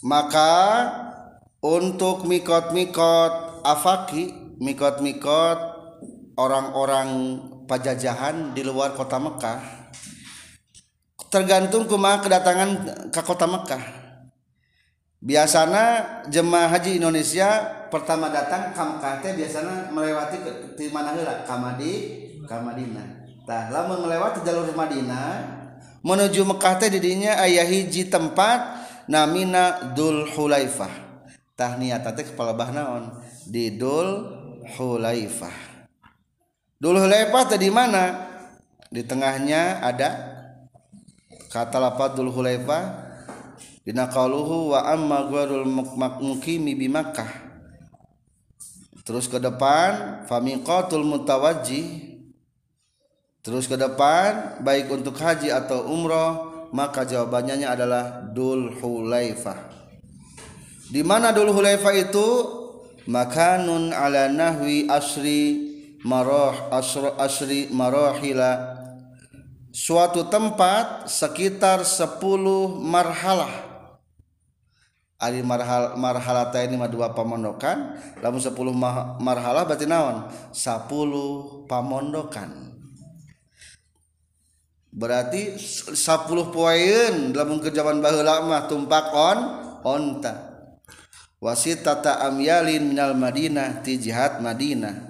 [0.00, 0.52] Maka
[1.60, 5.58] untuk mikot-mikot afaki, mikot-mikot
[6.40, 7.08] orang-orang
[7.68, 9.80] pajajahan di luar kota Mekah
[11.30, 12.70] tergantung kuma kedatangan
[13.14, 14.02] ke kota Mekah.
[15.22, 15.84] Biasanya
[16.26, 21.46] jemaah haji Indonesia pertama datang ke Mekah teh biasanya melewati ke di mana heula?
[21.46, 21.92] Kamadi
[22.48, 23.04] Kamadina
[23.46, 25.60] tah lama melewati jalur Madinah
[26.02, 28.79] menuju Mekah teh didinya ayah hiji tempat
[29.10, 30.94] namina Dul Hulaifah
[31.58, 33.10] tah niat teh kepala bah naon
[33.50, 34.38] di Dul
[34.78, 35.70] Hulaifah
[36.80, 38.32] Dulu Hulaifah tadi mana?
[38.88, 40.16] Di tengahnya ada
[41.52, 43.12] kata lapat Dul Hulaifah
[43.84, 45.68] dina qauluhu wa amma gharul
[46.24, 47.28] muqimi bi Makkah.
[49.04, 52.16] Terus ke depan famiqatul mutawajjih.
[53.44, 59.58] Terus ke depan baik untuk haji atau umroh maka jawabannya adalah Dul Hulaifah.
[60.90, 62.28] Di mana Dul Hulaifah itu?
[63.10, 65.70] Makanun ala nahwi asri
[66.06, 68.78] maroh asro asri marohila
[69.74, 72.20] suatu tempat sekitar 10
[72.78, 73.70] marhalah.
[75.20, 77.92] Ari marhal marhalah ini mah dua pamondokan
[78.24, 78.56] lamun 10
[79.20, 80.32] marhalah berarti naon?
[80.48, 82.69] 10 pamondokan
[84.90, 85.96] berarti 10
[86.50, 89.38] poin dalam kerjaan baheula mah tumpak on
[89.86, 90.50] onta
[91.40, 95.08] wasit tata amyalin minal Madinah ti jihad Madinah.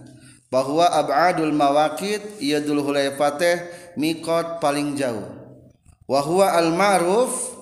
[0.50, 5.22] Bahwa abadul mawakid ia dulu hulaipateh mikot paling jauh.
[6.10, 7.54] Wahwa al ma'ruf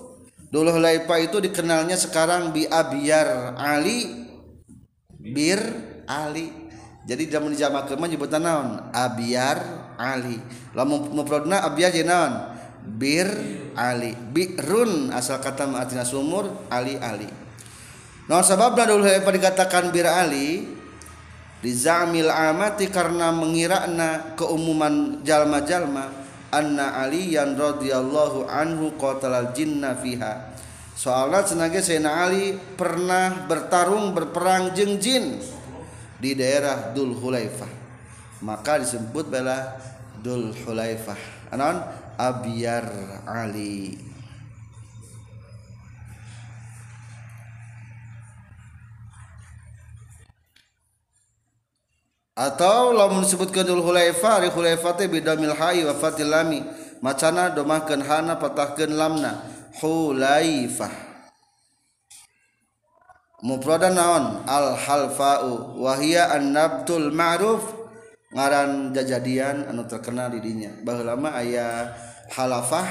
[0.49, 4.25] dulu hulaipa itu dikenalnya sekarang bi abiyar ali
[5.21, 5.61] bir
[6.09, 6.68] ali.
[7.09, 8.93] Jadi zaman zaman kema nyebutan naon?
[8.93, 9.57] Abiyar
[9.97, 10.37] ali.
[10.77, 12.33] Lamun mufradna abiyar jadi naon?
[12.85, 13.25] Bir
[13.73, 14.13] ali.
[14.13, 17.25] Birun asal kata artinya sumur ali ali.
[18.29, 20.77] Nah sebabna dulu dikatakan bir ali?
[21.65, 26.13] Rizamil amati karena mengirakna keumuman jalma-jalma
[26.53, 30.55] anna aliyan radhiyallahu anhu qatalal jinna fiha.
[30.93, 35.39] Soalnya senaga Sayyidina Ali pernah bertarung berperang jeng jin
[36.19, 37.71] di daerah Dul Hulaifah.
[38.43, 39.79] Maka disebut bela
[40.19, 41.49] Dul Hulaifah.
[41.55, 41.79] Anon?
[42.19, 42.85] Abiyar
[43.23, 43.95] Ali.
[52.39, 56.63] Atau lamun disebutkan dul hulaifa ari hulaifa teh bidamil wa fatil lami.
[57.03, 59.43] Macana domahkeun hana patahkeun lamna.
[59.83, 61.08] Hulaifah
[63.43, 67.63] mufradan naon al halfa'u wa hiya an nabtul ma'ruf
[68.35, 70.71] ngaran jajadian anu terkenal di dinya.
[70.85, 71.93] Baheula mah aya
[72.35, 72.85] halafah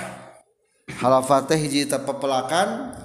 [0.98, 2.96] halafah teh hiji pepelakan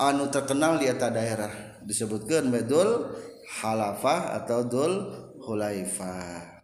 [0.00, 1.52] anu terkenal di eta daerah.
[1.86, 3.14] Disebutkeun bedul
[3.62, 4.92] halafah atau dul
[5.44, 6.60] hulaifah.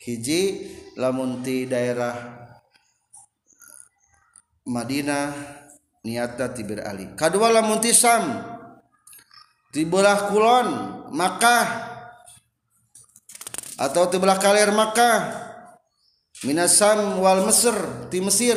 [0.00, 2.40] Hiji lamun ti daerah
[4.64, 5.59] Madinah
[6.04, 7.12] niatna tibir ali.
[7.16, 8.40] Kedua lamunti Sam
[9.70, 10.68] di belah kulon
[11.12, 11.88] Makkah.
[13.80, 15.48] Atau di belah kalir Makkah.
[16.44, 17.76] Minasam wal Mesir
[18.08, 18.56] di Mesir.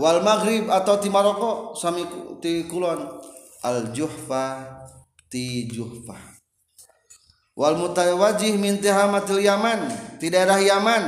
[0.00, 2.04] Wal Maghrib atau di Maroko sami
[2.40, 3.20] di kulon.
[3.60, 4.80] Al Juhfa
[5.28, 6.16] ti Juhfa.
[7.52, 11.04] Wal mutawajih min tihamatil Yaman di daerah Yaman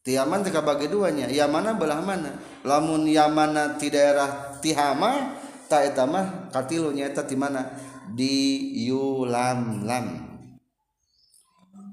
[0.00, 1.28] ti Yaman teka bagi duanya.
[1.28, 2.36] Yamana belah mana?
[2.64, 5.36] Lamun Yamana di daerah Tihama
[5.70, 7.68] ta eta mah katilu nyaeta di mana?
[8.10, 8.34] Di
[8.90, 10.06] Yulam lam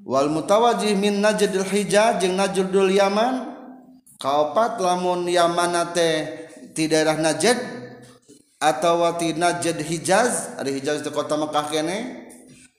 [0.08, 3.60] wal mutawajih min Najdul Hijaz jeung Najdul Yaman.
[4.18, 7.78] Kaopat lamun Yamana teh di daerah Najd
[8.58, 12.26] atau wati Najd Hijaz ada Hijaz di kota Mekah kene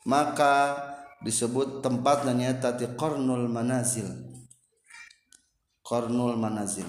[0.02, 0.74] maka
[1.22, 4.27] disebut tempat nyata di Qarnul Manazil
[5.88, 6.84] Qarnul Manazil.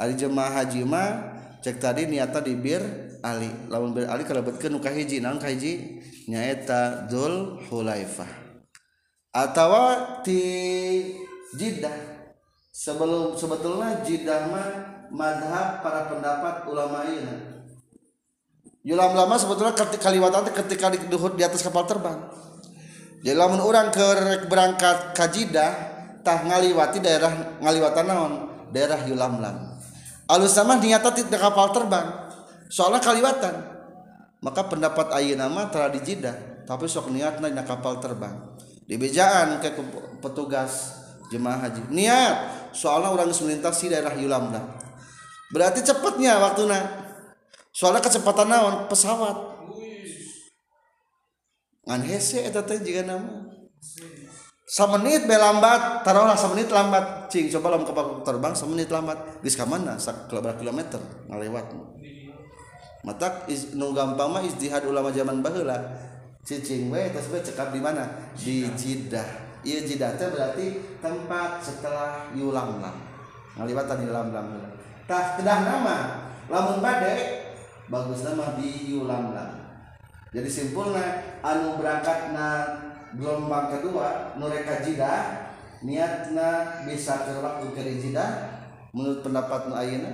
[0.00, 1.08] Ari jemaah haji mah
[1.60, 2.80] cek tadi niata di bir
[3.20, 3.52] Ali.
[3.68, 8.48] Lamun bir Ali kalebetkeun nu hiji naon ka hiji nyaeta Dzul Hulaifah.
[9.36, 10.40] Atawa ti
[11.60, 11.92] Jeddah
[12.72, 14.68] sebelum sebetulnya Jeddah mah
[15.12, 17.36] madhab para pendapat ulama ini
[18.84, 22.24] Yulam lama sebetulnya ketika kaliwatan ketika di, di atas kapal terbang.
[23.20, 24.06] jadi lamun orang ke
[24.48, 28.32] berangkat kajidah tah ngaliwati daerah ngaliwatan naon?
[28.68, 29.78] Daerah yulamlam
[30.28, 32.28] alus sama niata tidak kapal terbang.
[32.68, 33.54] Soalnya kaliwatan.
[34.44, 38.36] Maka pendapat ayeuna nama telah dijidah tapi sok niatna dina kapal terbang.
[38.84, 39.72] Di bejaan ke
[40.20, 41.00] petugas
[41.32, 41.88] jemaah haji.
[41.88, 42.36] Niat!
[42.76, 44.78] Soalnya orang melintasi daerah yulamlam
[45.48, 46.80] berarti cepatnya waktunya
[47.72, 48.74] soalnya kecepatan naon?
[48.88, 49.36] Pesawat.
[51.88, 53.48] Ngan hese eta teh jiga nama
[54.68, 57.32] semenit be lambat taruhlah semenit lambat.
[57.32, 59.40] Cing coba lam kapal terbang semenit lambat.
[59.40, 59.96] Geus ka mana?
[59.96, 61.00] Sak kilometer
[61.32, 61.72] ngalewat.
[63.00, 65.80] Mata nu gampang mah istihad ulama zaman baheula
[66.44, 68.04] cicing we tos we cekap di mana?
[68.36, 72.94] Di Jidah ieu Jidah teh berarti tempat setelah yulamlam.
[73.56, 74.46] Ngaliwatan yulamlam
[75.08, 75.96] tah kedah nama
[76.52, 77.16] lamun bade
[77.88, 79.56] bagus nama di yulamlam.
[80.28, 82.48] Jadi simpulnya anu berangkat na
[83.16, 85.46] gelombang kedua nureka jida
[85.80, 88.26] niatna bisa terwaktu ke jida
[88.92, 90.12] menurut pendapat ayana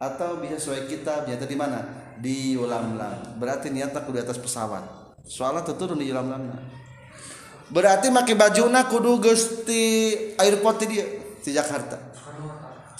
[0.00, 1.80] atau bisa sesuai kita biasa di mana?
[2.20, 2.96] Di ulam
[3.40, 4.84] berarti niatnya kudu atas pesawat.
[5.24, 6.28] Soalnya turun di ulam
[7.70, 9.82] berarti pakai baju na kudu gusti
[10.36, 11.06] airport dia
[11.40, 11.96] di Jakarta.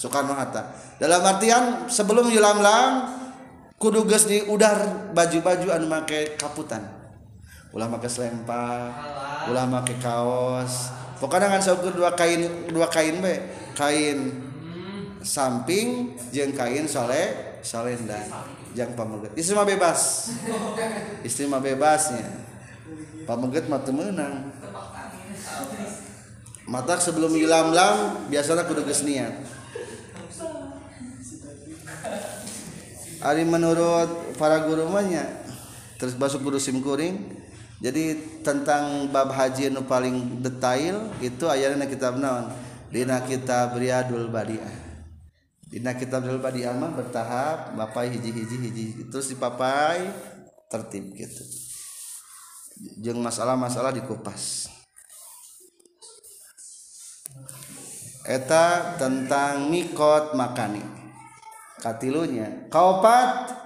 [0.01, 0.73] Soekarno Hatta.
[0.97, 2.59] Dalam artian sebelum ulam
[3.81, 7.00] kudu geus di udar baju-baju anu make kaputan
[7.71, 8.91] ulah make selempang
[9.51, 10.91] ulah make kaos.
[11.21, 13.35] Pokoknya ngan saukur dua kain dua kain be.
[13.77, 14.49] Kain
[15.21, 18.17] samping jeung kain sole solenda
[18.73, 19.33] jang pameget.
[19.37, 20.01] Istri mah bebas.
[21.29, 22.27] Istri mah bebasnya.
[23.29, 24.51] Pameget mah teu meunang.
[26.71, 29.35] Mata sebelum ilam-lam biasanya kudu geus niat.
[33.21, 35.29] Ari menurut para guru banyak
[36.01, 37.37] terus masuk guru simkuring
[37.81, 38.13] jadi
[38.45, 42.53] tentang bab haji nu paling detail itu ayatnya kitab naon?
[42.93, 44.77] Dina kitab Riyadul Badiah.
[45.65, 50.13] Dina kitab Riyadul Badiah mah bertahap bapai hiji hiji hiji terus dipapai
[50.69, 51.41] tertib gitu.
[53.01, 54.69] Jeung masalah-masalah dikupas.
[58.29, 60.85] Eta tentang mikot makani.
[61.81, 63.57] Katilunya kaupat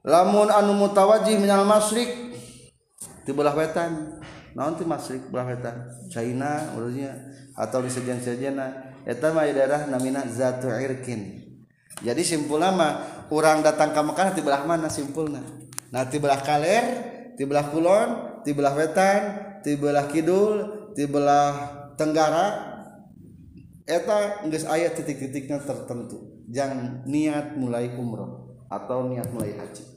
[0.00, 2.23] lamun anu mutawajih minal masrik
[3.24, 4.20] di belah wetan.
[4.54, 5.90] Naon ti masrik belah wetan?
[6.12, 7.10] China urusnya
[7.58, 11.42] atau di sejen sejena eta mah daerah namina zatu irkin.
[12.04, 12.92] Jadi simpulna mah
[13.32, 15.42] urang datang ke Mekah ti belah mana simpulna?
[15.90, 16.84] Nah ti belah kaler
[17.34, 18.08] ti belah kulon
[18.46, 19.20] ti belah wetan
[19.62, 21.52] ti belah kidul ti belah
[21.98, 22.72] tenggara.
[23.84, 26.44] Eta geus aya titik-titiknya tertentu.
[26.48, 29.93] Jang niat mulai umroh atau niat mulai haji.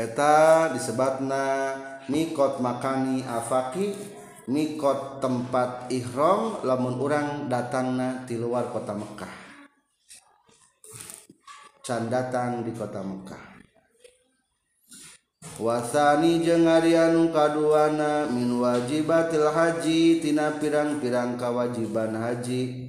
[0.00, 1.76] Eta disebutna
[2.08, 3.92] mikot makani afaki
[4.48, 9.34] mikot tempat ihram lamun orang datangna di luar kota Mekah.
[11.84, 13.60] Can datang di kota Mekah.
[15.60, 22.88] Wasani jeung anu kaduana min wajibatil haji tina pirang-pirang kewajiban haji.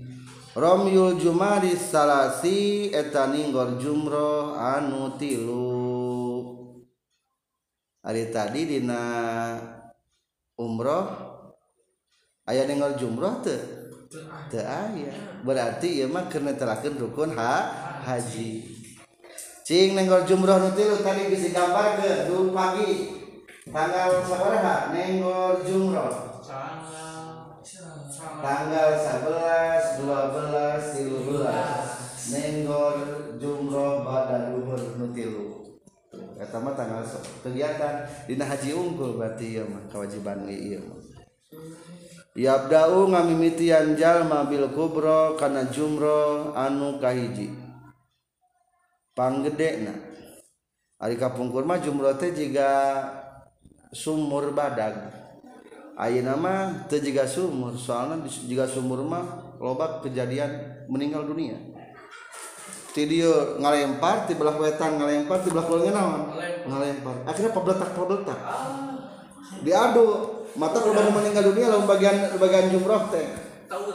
[0.52, 6.01] Romyul Jumari salasi etaninggor jumroh anu tilu
[8.02, 9.04] hari tadi dina
[10.58, 11.06] umroh
[12.50, 13.62] ayah ninggor jumroh tuh
[14.50, 15.14] tuh ayah
[15.46, 17.70] berarti ya mah kena terakhir rukun ha
[18.02, 18.66] haji.
[19.62, 23.22] Cing ninggor jumroh anu tilu tadi bisa gambar ke dulu pagi
[23.70, 26.42] tanggal seberapa ninggor jumroh.
[28.42, 32.98] Tanggal 11 12 13 nenggor
[33.38, 35.61] jumroh pada luhur nutilu
[36.42, 37.06] pertama tanggal
[37.46, 38.10] kegiatan.
[38.26, 40.98] Dina Haji unggul berarti ya mah kewajiban iya mah.
[42.34, 47.54] Yabda'u ngamimitian jalma bil kubro kana jumro anu kahiji.
[49.14, 50.10] Panggedekna
[51.02, 53.02] Ari kapungkur mah jumro teh jiga
[53.90, 55.10] sumur badag.
[55.98, 61.71] Ayeuna mah teu jiga sumur soalnya jiga sumur mah loba kejadian meninggal dunia.
[62.92, 66.22] Video ngalempar di belah wetan ngalempar di belah kulonnya naon?
[66.68, 67.16] Ngalempar.
[67.28, 68.40] Akhirnya pabletak pabletak
[69.62, 70.08] diadu
[70.56, 73.28] mata kalau meninggal dunia lalu bagian bagian jumroh teh.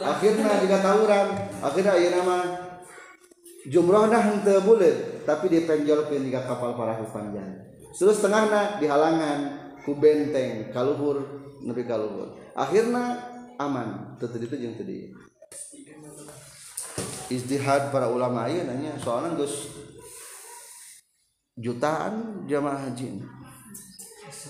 [0.01, 1.27] Akhirnya juga tawuran.
[1.61, 2.37] Akhirnya ayo nama
[3.67, 9.39] jumroh dah hente bulat tapi dia penjolkeun jika kapal parahu panjang terus tengahnya di halangan
[9.83, 11.19] ku benteng kaluhur
[11.63, 11.99] nepi ka
[12.55, 13.05] akhirnya
[13.59, 14.15] aman.
[14.21, 15.11] Tetep itu yang tadi
[17.27, 19.71] istihad para ulama aja nanya soalnya gus
[21.57, 23.23] jutaan jamaah haji.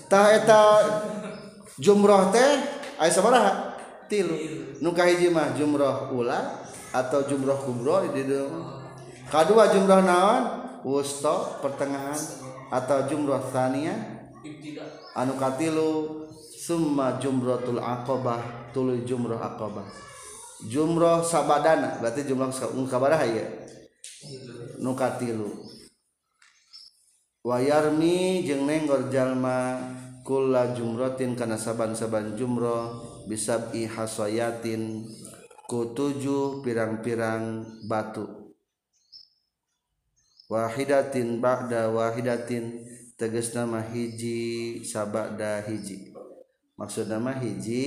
[0.08, 0.62] Taheta
[1.80, 2.52] jumroh teh
[3.00, 3.76] aya sabaraha?
[4.08, 4.36] Tilu.
[4.80, 8.24] Nu kahiji mah jumroh ula atau jumroh kubro di
[9.28, 10.42] kadua jumroh naon?
[10.86, 12.16] Wusta pertengahan
[12.70, 13.92] atau jumroh tania
[15.18, 16.24] anu katilu
[16.54, 19.84] summa jumratul aqabah tuluy jumroh aqabah
[20.66, 22.50] jumroh sabadana berarti jumlah
[22.90, 23.46] kabaraha ya
[24.82, 25.54] nuka tilu
[27.46, 29.78] wayarmi jeung nenggor jalma
[30.26, 35.08] kula jumrotin kana saban-saban jumroh bisabi hasayatin
[35.68, 38.56] ku tujuh pirang-pirang batu.
[40.48, 42.84] Wahidatin ba'da wahidatin
[43.20, 46.08] tegas nama hiji sabada hiji.
[46.80, 47.84] Maksud nama hiji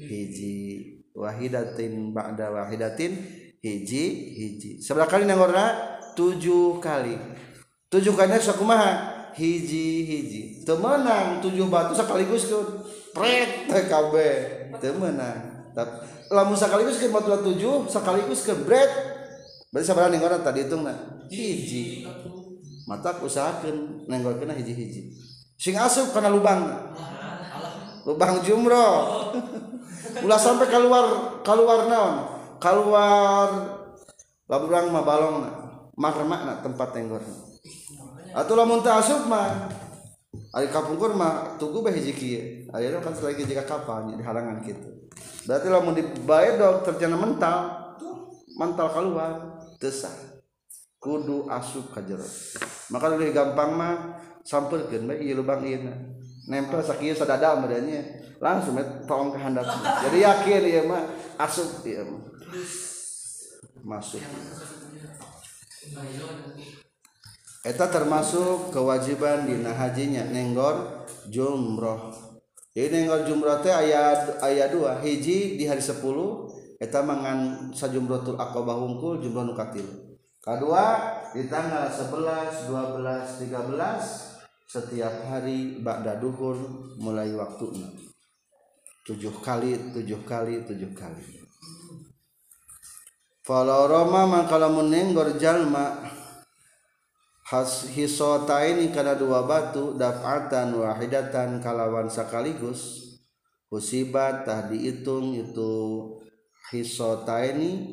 [0.00, 0.99] hiji.
[1.14, 3.16] wahidatin ba'da wahidatin
[3.60, 4.04] hiji
[4.34, 4.70] hiji.
[4.80, 5.76] Sebelah kali nangorna
[6.16, 7.16] tujuh kali.
[7.90, 8.90] Tujuh kali sakumaha
[9.36, 10.42] hiji hiji.
[10.64, 12.58] Temenang tujuh batu sekaligus ke
[13.12, 14.14] pret TKB
[14.78, 15.70] temenang.
[15.76, 15.92] Tapi
[16.30, 18.90] lamun sekaligus ke batu tujuh sekaligus ke bret
[19.70, 20.96] berarti sabar nengorna tadi hitung nah
[21.30, 22.06] hiji.
[22.90, 25.02] Mata usahakan nenggor kena hiji hiji
[25.60, 26.64] sing asup karena lubang.
[28.08, 28.96] Lubang jumroh.
[30.24, 32.14] ulah sampai keluar keluar naon?
[32.60, 33.48] Keluar
[34.50, 35.36] laburang mah balong
[35.96, 37.22] makna tempat tenggor
[38.30, 39.70] atau lamun teu asup mah.
[40.54, 42.42] Ari kapungkur mah tugu bae hiji kieu.
[42.70, 45.10] Ayeuna kan selagi jika kapal di halangan kitu.
[45.46, 47.58] Berarti lamun dibae dok terjana mental.
[48.54, 49.32] Mental keluar
[49.82, 50.12] tesah
[51.02, 52.26] kudu asup ka jero.
[52.94, 53.94] Maka lebih gampang mah
[54.46, 55.90] sampurkeun bae ieu lubang ieu
[56.46, 58.19] nempel sakieu sadada meureunnya.
[58.40, 59.68] Langsung tolong ke handap
[60.08, 61.04] jadi yakin ieu mah
[61.36, 62.24] asup ieu
[63.84, 64.20] masuk.
[67.60, 70.24] Eta termasuk kewajiban dina hajinya.
[70.32, 72.12] Nenggor jumroh.
[72.72, 75.00] Jadi nenggor jumroh teh ayat ayat dua.
[75.04, 76.48] Hiji di hari sepuluh
[76.80, 79.84] eta mangan sajumrotul akobah hungkul jumroh nukatil.
[80.40, 80.84] Kedua
[81.36, 86.56] di tanggal 11, 12, 13 setiap hari ba'da duhur
[86.96, 88.09] mulai waktunya.
[89.06, 91.40] Tujuh kali, tujuh kali, tujuh kali.
[93.40, 95.96] Falau Roma mangkala menenggor jalma
[97.50, 103.10] has hisota ini karena dua batu dafatan wahidatan kalawan sekaligus
[103.74, 105.74] musibat tah dihitung itu
[106.70, 107.90] hisota ini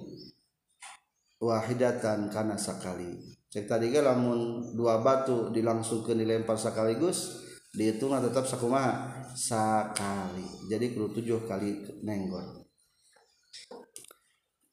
[1.41, 3.17] wahidatan karena sekali
[3.49, 7.46] cek tadi lamun dua batu dilangsungkan dilempar sekaligus
[7.77, 12.65] dihitung tetap sakumaha sakali jadi kudu tujuh kali nenggor.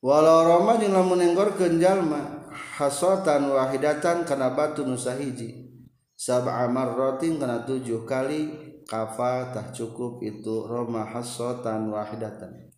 [0.00, 2.48] Walau roma jeung lamun nenggor kenjalma
[2.80, 5.68] hasotan wahidatan kana batu nusahiji
[6.16, 12.72] sab'a marratin kana tujuh kali kafa tah cukup itu roma hasotan wahidatan.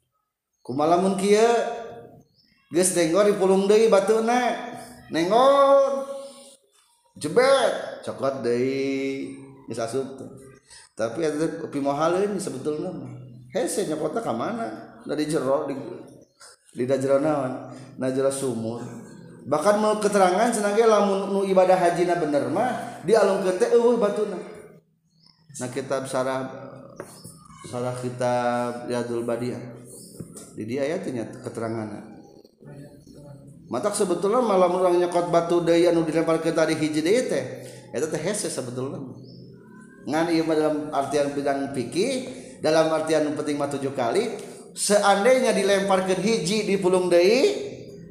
[0.62, 1.46] Kumalamun kieu
[2.74, 4.54] geus nenggor dipulung deui batuna
[5.14, 6.02] nenggor.
[7.14, 9.45] Jebet cokot deui.
[9.66, 10.06] geus asup
[10.96, 12.88] tapi eta upi mohalin sebetulnya.
[13.52, 14.96] Hese nya kota ka mana?
[15.04, 15.76] Da di jero di
[16.72, 17.68] di jero naon.
[18.00, 18.80] Na jero sumur.
[19.46, 24.40] Bahkan mau keterangan senage lamun nu ibadah hajina bener mah di alung kete eueuh batuna.
[25.60, 26.48] Nah kitab sarah
[27.68, 29.60] sarah kitab Riyadul Badiah.
[30.56, 32.16] Di dia ya ternyata keterangan
[33.66, 37.44] mata sebetulnya malam orang nyekot batu daya nu dilempar ke tadi hiji deui teh.
[37.92, 39.36] Eta teh hese sebetulnya.
[40.07, 42.12] ngan ieu dalam artian bidang fikih
[42.62, 44.30] dalam artian penting mah tujuh kali
[44.72, 47.42] seandainya dilemparkan hiji di pulung deui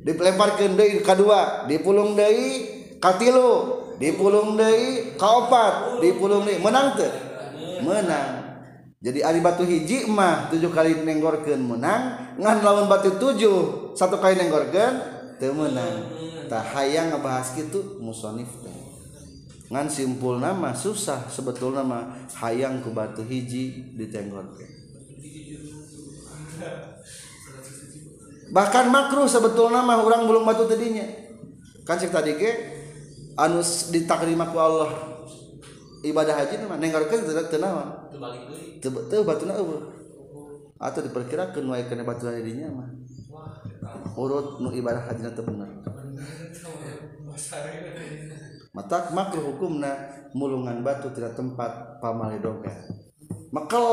[0.04, 2.50] dilemparkan deui kedua dipulung di pulung deui
[3.00, 3.52] katilu
[3.96, 7.26] dipulung di pulung deui kaopat dipulung di pulung deui menang teu
[7.82, 8.30] menang.
[9.04, 14.40] Jadi ari batu hiji mah tujuh kali nenggorkeun menang ngan lawan batu tujuh satu kali
[14.40, 14.96] nenggorkeun
[15.38, 16.10] teu menang.
[16.50, 18.75] Tah hayang ngebahas kitu musonif teh.
[19.72, 24.46] ngan simpul nama susah sebetul nama hayang ku batu hiji ditenggor
[28.54, 31.26] bahkan makruh sebetul nama orang belum batu tadinya
[31.86, 32.52] kan cek tadi ke
[33.38, 34.92] anus ditakrimaku Allah.
[36.06, 38.10] Ibadah haji nama nenggorkan tidak tenawa
[38.82, 39.84] teu batu eueuh.
[40.78, 42.90] Atau diperkirakan wae kena batu tadinya mah.
[44.18, 45.70] Urut nu ibadah haji teu bener.
[48.76, 49.96] Matak makruh hukumna
[50.36, 52.76] mulungan batu tidak tempat pamaledoga
[53.56, 53.88] mekel.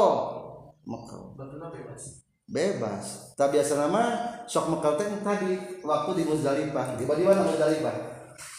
[0.82, 1.22] Mekel.
[1.38, 2.26] Batuna bebas.
[2.50, 3.04] Bebas.
[3.38, 4.02] Tak biasa nama
[4.50, 5.52] sok mekal teh tadi
[5.86, 6.98] waktu di Muzdalifah.
[6.98, 7.96] Di mana Muzdalifah?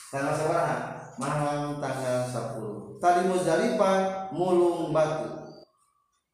[0.07, 0.75] Tanggal seberapa
[1.17, 5.29] malam tanggal 10 tadi Muzdalifah mulung batu.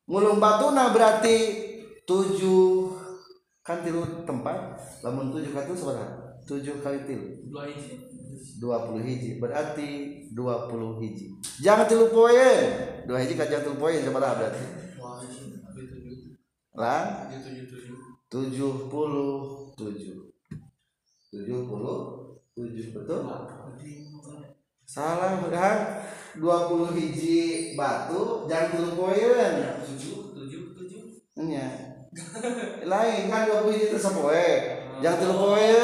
[0.05, 1.67] Mulung batu nah berarti
[2.05, 2.93] tujuh
[3.65, 6.05] kan tilu tempat lamun tujuh kali seberapa
[6.45, 7.25] tujuh kali tilu.
[7.49, 7.65] Dua
[8.87, 9.39] puluh hiji.
[9.39, 9.89] Berarti
[10.31, 11.35] dua puluh hiji.
[11.59, 12.61] Jangan tilu poin.
[13.07, 14.63] Dua hiji kan jangan tilu poin seberapa berarti.
[16.75, 17.27] Lah?
[18.29, 20.31] Tujuh puluh tujuh.
[21.29, 21.99] tujuh puluh
[22.57, 23.21] tujuh betul?
[24.89, 25.77] Salah kan
[26.37, 29.53] dua puluh hiji batu jangan tilu poin.
[29.85, 30.29] Tujuh
[32.83, 34.49] lain kan dua puluh hiji tersepoe
[34.99, 35.79] jangan tilu poin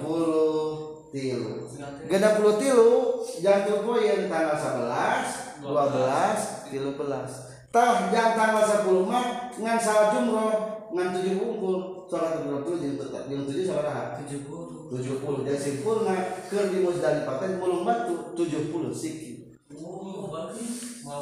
[0.00, 1.68] puluh tilu.
[2.08, 2.92] Genap puluh tilu
[3.40, 7.30] jangan poin tanggal 11 12 tilu belas.
[7.68, 9.26] Tah jangan tanggal 10 mah
[9.58, 10.56] ngan salat jumroh
[10.88, 11.76] ngan tujuh bungkul
[12.08, 14.88] salat jumroh tuh jadi tetap jeung tujuh salat tujuh puluh.
[14.88, 15.44] Tujuh puluh.
[15.44, 16.16] Jadi simpul sempurna
[16.48, 20.32] keur di musdalifah teh mulung batu tujuh puluh siki oh,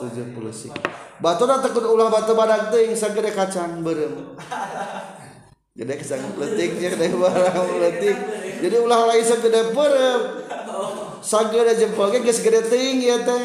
[0.07, 0.79] tujuh puluh siki
[1.19, 4.39] batu datang ulah batu badak teuing sagede kacang berem.
[5.77, 8.16] gede kacang letik gede barang letik.
[8.64, 10.22] Jadi ulah lain sagede berem
[11.20, 13.45] sagede jempolnya geus gede ting ya teh.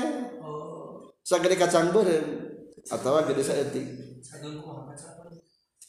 [1.22, 2.50] Sagede kacang berem
[2.88, 3.88] atau gede saeutik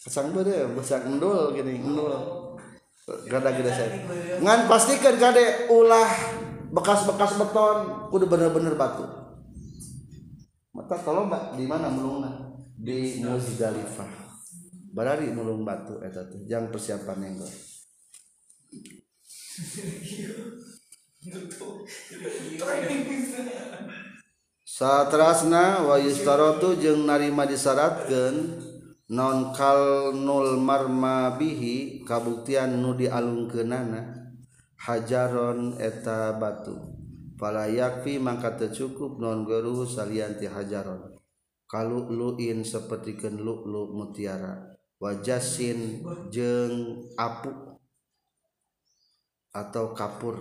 [0.03, 2.11] kacang berem besar endul gini endul
[3.31, 3.91] gada gede saya
[4.43, 6.11] ngan pastikan kade ulah
[6.75, 9.05] bekas-bekas beton kudu bener-bener batu.
[10.73, 12.57] Mata tolong mbak di mana mulungna?
[12.73, 14.22] Di Muzdalifah
[14.93, 17.49] barari nulung batu eta teh jang persiapan nenggo
[24.73, 28.59] Satrasna wa yustarotu jeung narima disaratkeun
[29.13, 34.35] non kalnul marma bihi kabuktian nu dialungkeunana.
[34.81, 36.75] Hajaron eta batu.
[37.37, 41.13] Pala yakfi mangka teu cukup non geruh salian ti hajaron.
[41.69, 43.63] Kaluluin sapertikeun lu
[43.95, 44.72] mutiara.
[45.03, 47.51] wajasin jeng apu
[49.51, 50.39] atau kapur.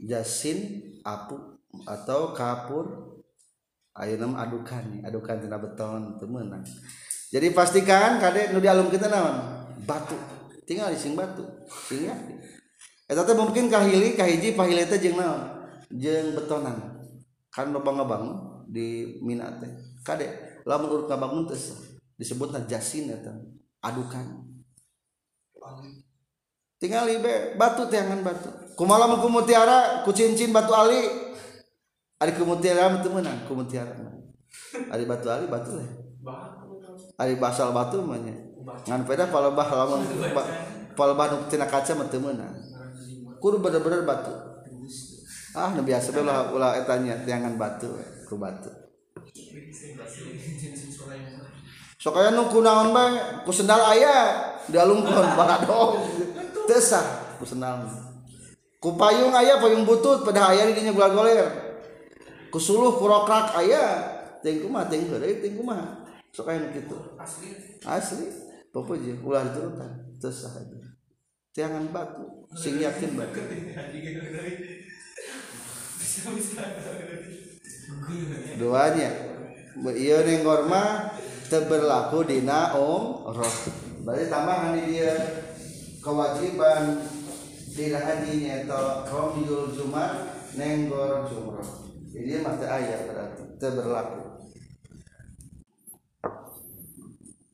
[0.00, 1.36] Jasin apu
[1.84, 3.12] atau kapur.
[3.92, 6.64] Ayo nam adukan adukan tina beton temenan
[7.32, 9.64] jadi pastikan kadek nu dialum kita naon?
[9.88, 10.12] Batu.
[10.68, 11.40] Tinggal di sing batu.
[11.88, 12.12] Sing ya.
[13.08, 15.48] Eta teh mungkin kahili kahiji pahili teh jeung naon?
[15.88, 16.76] Jeung betonan.
[17.48, 19.72] Kan loba ngabangun di mina teh.
[20.04, 21.56] Kadek lamun urut ngabangun teh
[22.16, 23.32] disebutna jasin eta
[23.82, 24.46] adukan.
[26.82, 28.50] Tinggal be batu tiangan batu.
[28.74, 31.32] Kumaha lamun ku mutiara ku cincin batu ali.
[32.22, 33.98] Ari kumutiara itu menang kumutiara
[34.94, 35.90] Ari batu ali batu lah
[37.18, 38.30] Ari basal batu mana
[38.62, 40.06] ngan peda kalau bah lamun
[40.94, 42.54] kalau bah tina kaca mah teu meunang.
[43.42, 44.30] Bener-bener batu.
[45.52, 47.90] Ah nu biasa bae ulah ulah etanya tiangan batu
[48.24, 48.72] ku batu
[52.02, 56.02] sok aya nu kunaon bae ku sendal aya dialungkeun baradong
[56.66, 57.86] teu sah ku sendal.
[58.82, 61.46] Ku payung aya payung butut pada aya di dinya goler-goler.
[62.50, 66.02] Kusuluh kurokrak ayah ting mah ting heureuy ting mah
[66.34, 66.98] sok aya kitu.
[67.14, 67.54] Asli.
[67.86, 68.26] Asli.
[68.74, 70.64] Je ulah diturutan terus saha
[71.52, 73.38] tiangan batu sing yakin batu
[78.58, 79.10] doanya.
[79.76, 80.18] Iya
[80.66, 81.31] mah teu
[81.68, 83.54] berlaku dina umroh
[84.06, 85.12] berarti tambahan di dia.
[86.02, 86.98] Kewajiban
[87.70, 91.86] tidak hadinya atau romyul jumat nenggor jumroh.
[92.10, 94.20] Jadi mata ayat berarti berlaku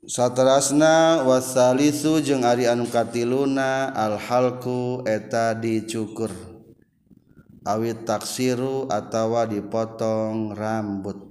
[0.08, 6.32] Satrasna wasalisu jeung ari anu katiluna alhalku eta dicukur.
[7.68, 11.27] Awit taksiru atawa dipotong rambut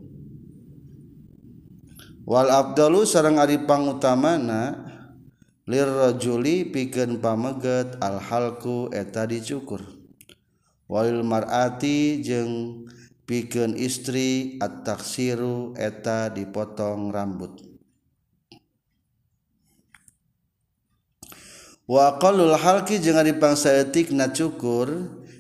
[2.28, 4.75] wal abdalu sareng ari pangutamana
[5.63, 9.80] lirrajuli pikeun pameget alhalku eta dicukur.
[10.88, 12.88] Walil mar'ati jeung
[13.28, 17.63] pikeun istri at-taksiru eta dipotong rambut.
[21.88, 24.91] Wa qallul halqi jeung ari pangsaeutikna cukur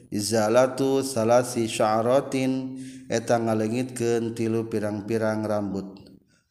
[0.07, 2.79] izalatu salasi sya'ratin
[3.11, 6.07] eta ngalengitkeun tilu pirang-pirang rambut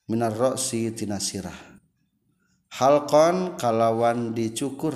[0.07, 1.55] minar ra'si tina sirah.
[2.71, 4.95] Halqan kalawan dicukur.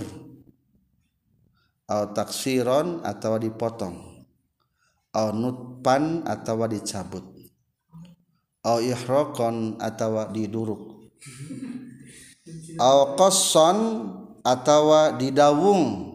[1.90, 4.22] Atau taksiron atau dipotong.
[5.11, 7.26] Au nutpan atawa dicabut.
[8.62, 11.11] Au ihraqan atawa diduruk.
[12.78, 14.06] Au qassan
[14.46, 16.14] atawa didawung.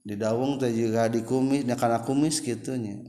[0.00, 3.04] Di daung teh juga di kumis karena kumis gitunya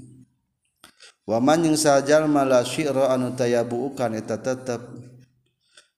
[1.29, 4.81] waman yang sajal mala syi'ra anu tayabuukan eta tetep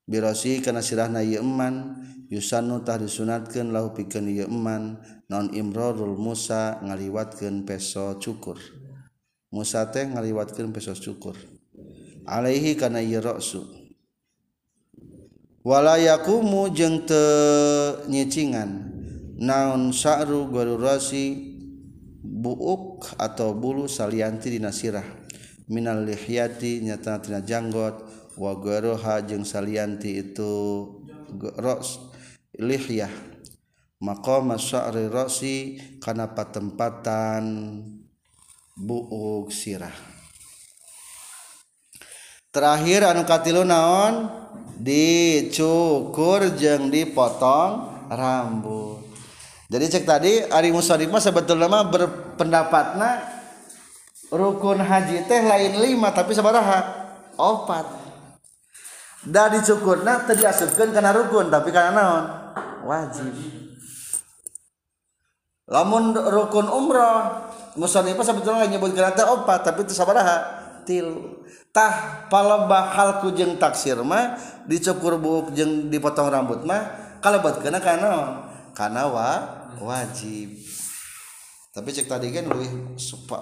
[0.04, 5.00] birosi kana sirahna ieu eman yusanu tah disunatkeun lahu pikeun ieu eman
[5.32, 8.60] non imrarul musa ngaliwatkeun peso cukur.
[9.54, 11.38] Musa teh ngaliwatkeun peso cukur.
[12.26, 13.64] Alaihi kana ieu ra'su
[15.64, 18.92] walayakumu jeung teu nyicingan.
[19.34, 21.53] Naon sa'ru garurasi
[22.24, 25.04] buuk atau bulu salianti dina sirah.
[25.68, 28.00] Minal lihyati nyata tina janggot
[28.40, 30.56] wa garoha jeung salianti itu
[31.60, 32.00] ros
[32.56, 33.12] lihyah.
[34.04, 37.44] Maqama sya'ri rasi kana patempatan
[38.76, 39.96] buuk sirah.
[42.52, 44.28] Terakhir anu katilu naon?
[44.76, 47.72] Dicukur jeung dipotong
[48.12, 49.03] rambut.
[49.74, 53.26] jadi cek tadi Ari Musarif mah sebetulnya berpendapatna
[54.30, 57.10] rukun haji teh lain lima tapi sabaraha?
[57.42, 58.06] Opat.
[59.26, 62.24] Da dicukurna teu diasupkeun kana rukun tapi kana naon?
[62.86, 63.34] Wajib.
[65.66, 70.62] Lamun rukun umroh Musarif mah sebetulnya nyebut teh opat tapi teu sabaraha?
[70.86, 71.42] Tilu
[71.74, 74.38] tah palebah halku jeung taksir mah
[74.70, 78.14] dicukur buuk jeung dipotong rambut mah kalebet kana kana
[78.78, 79.30] kana wa
[79.82, 80.54] wajib.
[81.74, 82.94] Tapi cek tadi kan lebih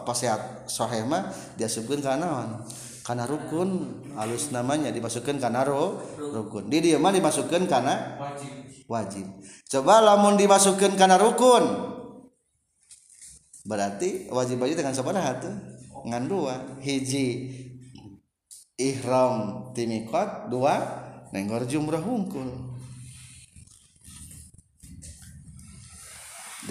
[0.08, 1.28] pasehat sohema
[1.60, 2.64] diasupkan karena
[3.04, 6.72] karena rukun halus namanya dimasukkan karena ro, rukun.
[6.72, 8.52] Di dia mah dimasukkan karena wajib.
[8.88, 9.26] wajib.
[9.68, 11.92] Coba lamun dimasukkan karena rukun.
[13.68, 15.56] Berarti wajib wajib dengan seberapa tuh
[16.08, 16.56] ngan dua.
[16.80, 17.52] Hiji
[18.80, 20.80] ihram timikot dua
[21.36, 22.71] nenggor jumrah hungkul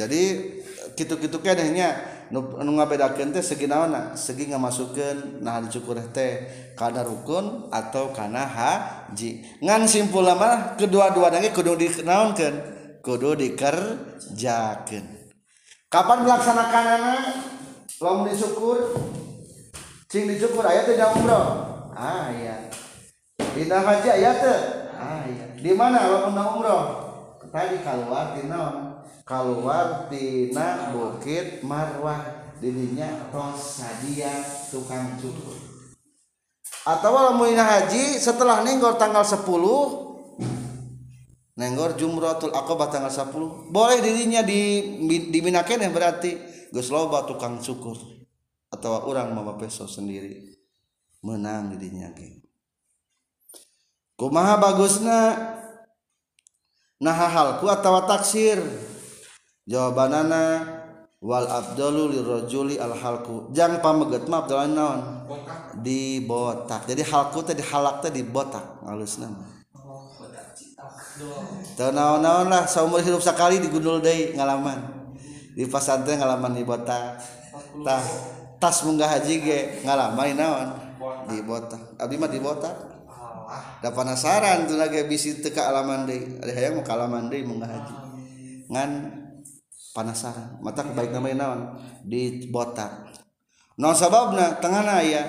[0.01, 0.23] jadi
[0.97, 1.97] gitu-gitu kenehnya
[2.33, 6.47] nu ngabedakeun teh segi naonna segi ngamasukkeun nah dicukur teh
[6.79, 9.61] kana rukun atau kana haji.
[9.61, 12.55] Ngan simpul mah kedua-dua ge kudu dikenaonkeun
[13.03, 15.05] kudu dikerjakeun.
[15.91, 17.15] Kapan melaksanakanana?
[18.01, 18.79] Lamun dicukur
[20.07, 21.47] cing dicukur aya teh umroh.
[21.93, 22.71] Aya
[23.53, 24.61] dina haji aya teh.
[24.95, 26.07] Aya di mana?
[26.07, 26.83] Lamun umroh?
[27.51, 28.90] Tadi keluar di naon
[29.25, 32.41] keluar tina bukit marwah.
[32.61, 35.57] Didinya rosadia tukang cukur.
[36.85, 39.49] Atau lamun haji setelah nenggor tanggal 10
[41.57, 44.85] nenggor jumratul aqabah tanggal 10 boleh dirinya di
[45.33, 46.37] diminakeun berarti.
[46.69, 47.97] Geus loba tukang cukur.
[48.69, 50.53] Atau orang mama peso sendiri.
[51.25, 52.41] Menang dirinya ge
[54.21, 55.21] kumaha bagusna?
[57.01, 58.61] Nah halku atau taksir
[59.71, 60.67] jawabanana
[61.23, 65.01] wal abdalu lirajuli al halku jang pameget mah abdalan naon?
[65.79, 66.91] Di botak.
[66.91, 69.61] Jadi halku teh di halak teh di botak halus nama
[71.77, 74.81] teu naon-naon lah saumur hidup sekali di gundul deui ngalaman.
[75.53, 77.21] Di pasantren ngalaman di botak.
[77.85, 78.03] Tah
[78.61, 80.69] tas munggah haji ge ngalaman naon?
[81.29, 82.01] Di botak.
[82.01, 82.77] Abdi mah di botak.
[83.81, 86.41] Da penasaran tuh lagi bisi teka alaman deui.
[86.41, 87.95] Ada hayang mau kalaman deui munggah haji.
[88.71, 88.91] Ngan
[89.95, 90.59] panasaran.
[90.63, 91.61] Mata baik namanya naon?
[92.07, 93.11] Di botak.
[93.79, 94.59] Non sababna?
[94.59, 95.23] Tengah aya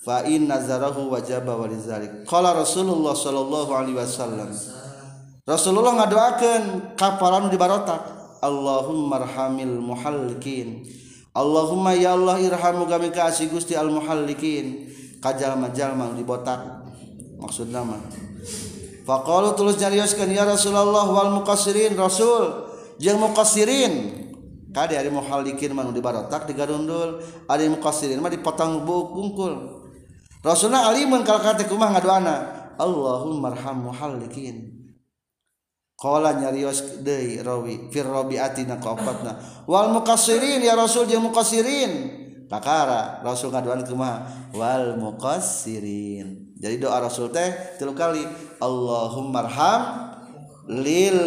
[0.00, 2.28] fa in nazarahu wajaba walizalik.
[2.28, 4.50] Qala rasulullah sallallahu alaihi wasallam.
[5.44, 8.00] Rasulullah ngadoakeun kafaran di barotak
[8.40, 10.84] Allahumma arhamil muhallikin.
[11.34, 14.94] Allahumma ya Allah irhamu kami kasih Gusti al muhallikin
[15.24, 16.84] kajalma-jalma di botak
[17.40, 17.96] maksud nama
[19.08, 22.63] faqalu tulus nyarioskeun ya Rasulullah wal muqassirin rasul
[22.98, 24.24] jeung muqassirin.
[24.74, 29.86] Kade ari muhallikin mah di barotak di garundul ari muqassirin mah dipotong bungkul.
[30.42, 32.34] Rasulullah alimun kalau kata kumah ngadoana
[32.74, 34.74] Allahumma arham muhallikin.
[35.94, 42.22] Qala nyarios deui rawi fir rabiatina qafatna wal muqassirin ya rasul jeung muqassirin.
[42.50, 46.58] Kakara rasul ngadoan kumaha wal muqassirin.
[46.58, 48.26] Jadi doa rasul teh tilu kali
[48.58, 49.82] Allahumma arham
[50.68, 51.18] lil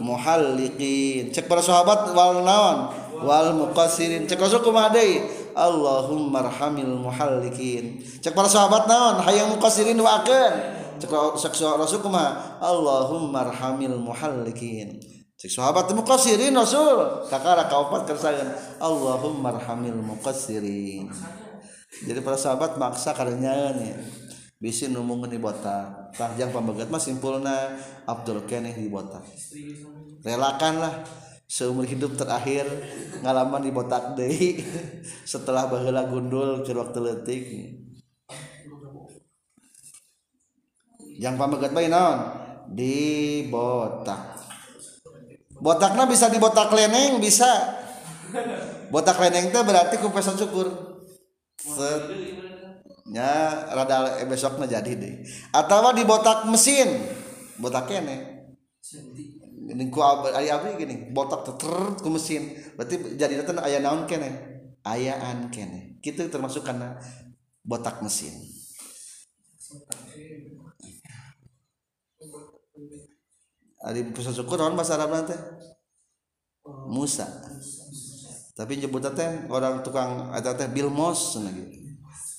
[0.00, 1.28] muhalliqin.
[1.34, 2.94] Cek para sahabat wal naon?
[3.20, 4.24] Wal muqassirin.
[4.24, 5.24] Cek rasul kumaha deui?
[5.52, 8.00] Allahumma arhamil muhalliqin.
[8.24, 9.20] Cek para sahabat naon?
[9.24, 12.58] Hayang muqassirin wakeun cek cek rasul kumaha?
[12.58, 14.98] Allahumma arhamil muhalliqin.
[15.38, 17.28] Cek sahabat muqassirin rasul.
[17.30, 18.50] Kakara kaopat kersaeun
[18.82, 21.12] Allahumma arhamil muqassirin.
[22.02, 23.96] Jadi para sahabat maksa karenyaeun ya
[24.58, 26.12] bisi numungan di botak.
[26.14, 29.22] Tah jang pambagat mah simpulna Abdul keneh di botak.
[30.26, 31.06] Relakanlah
[31.48, 32.66] seumur hidup terakhir
[33.24, 34.60] ngalaman di botak deh
[35.32, 37.44] setelah baheula gundul ke waktu letik
[41.18, 42.18] yang pamegat bayi naon
[42.68, 42.94] di
[43.48, 44.38] botak.
[45.58, 47.48] Botaknya bisa di botak leneng bisa.
[48.94, 50.68] Botak leneng itu berarti kupesan cukur
[51.58, 52.37] set
[53.08, 55.14] nya rada besoknya jadi deh.
[55.52, 56.88] Atau di botak mesin.
[57.56, 58.46] Botak kene.
[59.68, 62.52] Ini ku ari abdi gini botak ter ku mesin.
[62.76, 64.28] Berarti jadi datang ayah naon kene?
[64.84, 66.00] Ayaan kene.
[66.04, 66.96] Gitu termasuk karena
[67.64, 68.32] botak mesin.
[73.78, 75.36] Ari pusat syukur naon bahasa Arab nanti
[76.88, 77.24] Musa.
[78.58, 81.77] Tapi nyebut teh orang tukang eta teh Bil Mos gitu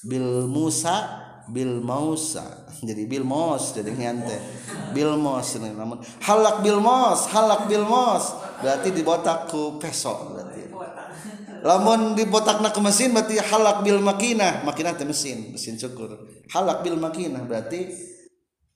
[0.06, 4.38] Bil Musa Bil Mausa jadi Bil Mos jadi nyante
[4.94, 6.02] Bil Mos namun.
[6.24, 8.34] Halak Bil Mos halak Bil Mos.
[8.60, 10.62] Berarti dibotak ku peso berarti.
[11.60, 14.64] Lamun dibotak nak ke mesin berarti halak Bil Makinah.
[14.64, 16.26] Makinah teh mesin mesin syukur.
[16.50, 17.92] Halak Bil Makinah berarti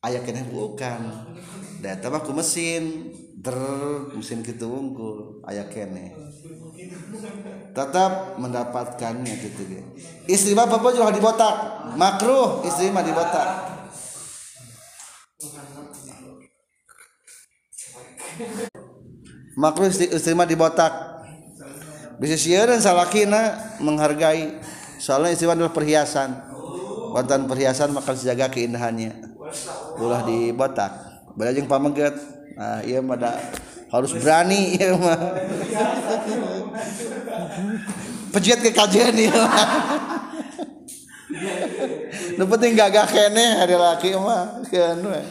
[0.06, 1.32] ayah kena bukan.
[1.82, 3.12] Data ku mesin.
[3.44, 3.60] Der
[4.16, 6.16] mesin gitu unggul ayah kene.
[7.76, 9.82] Tetap mendapatkannya gitu ge
[10.32, 11.56] istri bapak juga dibotak.
[12.00, 13.48] Makruh istri mah dibotak.
[19.60, 20.94] Makruh istri, istri mah dibotak.
[22.18, 24.58] Bisa siaran salakina menghargai.
[25.04, 26.32] Soalnya istri adalah perhiasan.
[27.14, 29.36] Wantan perhiasan maka jaga keindahannya.
[30.00, 30.96] Ulah dibotak.
[31.36, 32.16] Beda jeung pameget
[32.54, 33.18] nah iya mah
[33.94, 35.20] harus berani iya mah.
[38.34, 39.46] Pejiat ke kajian ieu
[42.38, 45.22] nu penting gagah kene hari laki mah keun we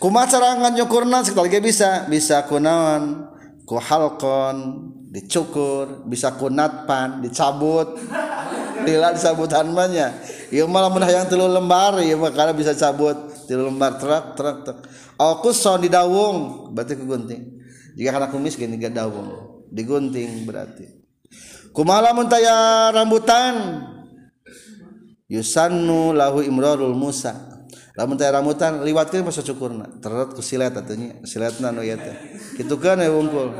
[0.00, 3.28] kumaha cara nganyukurna sekali bisa bisa kunaon
[3.68, 7.98] ku halkon dicukur bisa kunatpan dicabut.
[8.80, 11.98] Lila disabutan banyak ieu malah mun hayang tilu lembar.
[12.02, 13.16] Ieu mah kana bisa cabut.
[13.46, 14.78] Tilu lembar truk truk truk.
[15.54, 16.70] So di dawung.
[16.74, 17.62] Berarti ku gunting.
[17.94, 19.62] Jika kana kumis gini gak dawung.
[19.70, 20.86] Digunting berarti.
[21.70, 23.86] Kumaha mun taya rambutan?
[25.30, 27.62] Yusannu lahu imrarul musa.
[27.98, 32.16] Lamun teh rambutan liwatkeun masa cukurna teret ku silet atunya siletna nu ieu teh.
[32.80, 33.52] Kan ya wungkul.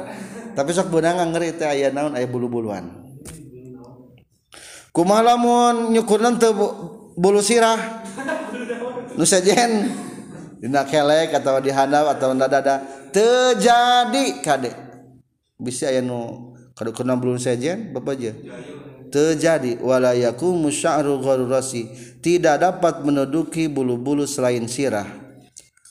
[0.54, 3.09] Tapi sok beunang ngeri teh aya naon aya bulu-buluan
[4.90, 6.50] kumaha lamun nyukur nanti
[7.16, 8.02] bulu sirah.
[9.18, 9.90] Nusajen
[10.60, 12.82] dina kelek atau di handap atau di dada.
[13.10, 14.72] Terjadi kade.
[15.58, 18.32] Bisa ya nu kadu kena bulu sajen bapak aja
[19.10, 21.90] terjadi walayaku musya'ru gharurasi
[22.22, 25.06] tidak dapat menuduki bulu-bulu selain sirah.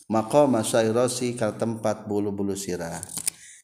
[0.10, 2.98] Maka masairasi ke tempat bulu-bulu sirah.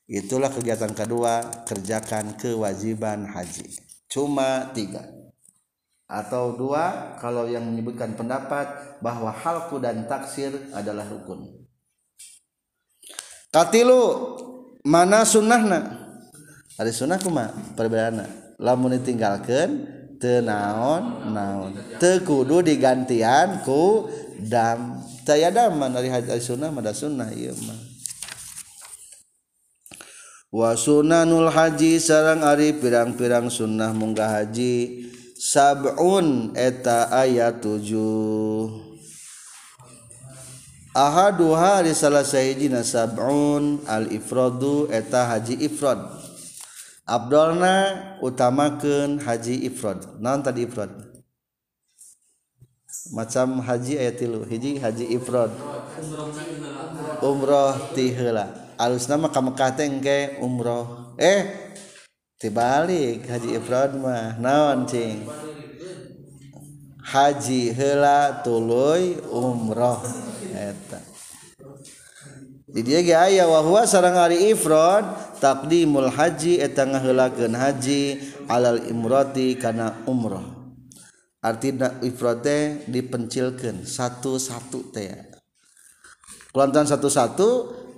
[0.06, 3.66] Itulah kegiatan kedua kerjakan kewajiban haji.
[4.06, 5.15] Cuma tiga.
[6.06, 11.66] Atau dua kalau yang menyebutkan pendapat bahwa halku dan taksir adalah rukun.
[13.50, 14.02] Katilu
[14.86, 16.06] mana sunnahna?
[16.76, 19.88] Ada sunnah kuma perbedaanna lamun ditinggalkan
[20.20, 24.12] tenaon naon tekudu digantian ku
[24.44, 25.02] dam.
[25.26, 27.80] Saya daman dari haji sunnah mada sunnah iya mah.
[30.54, 35.04] Wa sunanul haji sarang ari pirang-pirang sunnah munggah haji
[35.46, 37.86] sabun eta ayat 7
[40.96, 46.00] Ahaduha di salah sahijina sab'un al-ifradu eta haji ifrad.
[47.04, 50.08] Abdolna utamakan haji ifrad.
[50.24, 50.88] Nah tadi ifrad?
[53.12, 54.48] Macam haji ayat tilu.
[54.48, 55.52] Hiji haji ifrad.
[57.20, 61.16] Umroh tihela Alus nama kamu kateng ke umroh.
[61.20, 61.65] Eh
[62.40, 65.24] tibalik Haji Ifrod mah naon cing?
[67.06, 70.02] Haji hela tuluy umroh
[70.52, 71.00] eta.
[72.66, 75.06] Di dia ge aya wa huwa sareng ari ifrad
[75.40, 78.20] taqdimul haji eta ngaheulakeun haji
[78.52, 80.76] alal imrati kana umroh.
[81.46, 85.14] Artina ifrad teh dipencilkeun satu-satu teh.
[86.52, 87.50] Kulantan satu-satu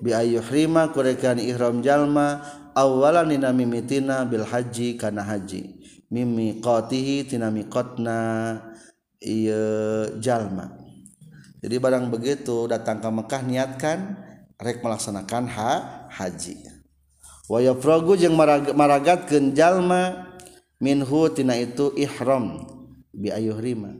[0.03, 2.41] biayurima kurekan Iram Jalma
[2.77, 5.77] awalan nina mimitina Bil Haji kana haji.
[6.07, 8.19] Mimi kotihitinami kotna
[10.21, 10.77] Jalma.
[11.57, 14.15] Jadi barang begitu datang ke Mekkah niatkan
[14.61, 16.63] rek melaksanakan ha haji.
[17.49, 18.35] Waya progu jeung
[18.75, 20.27] maragat kenjalma
[20.83, 22.67] minhu tina itu ihram
[23.09, 23.97] bi ayuhrima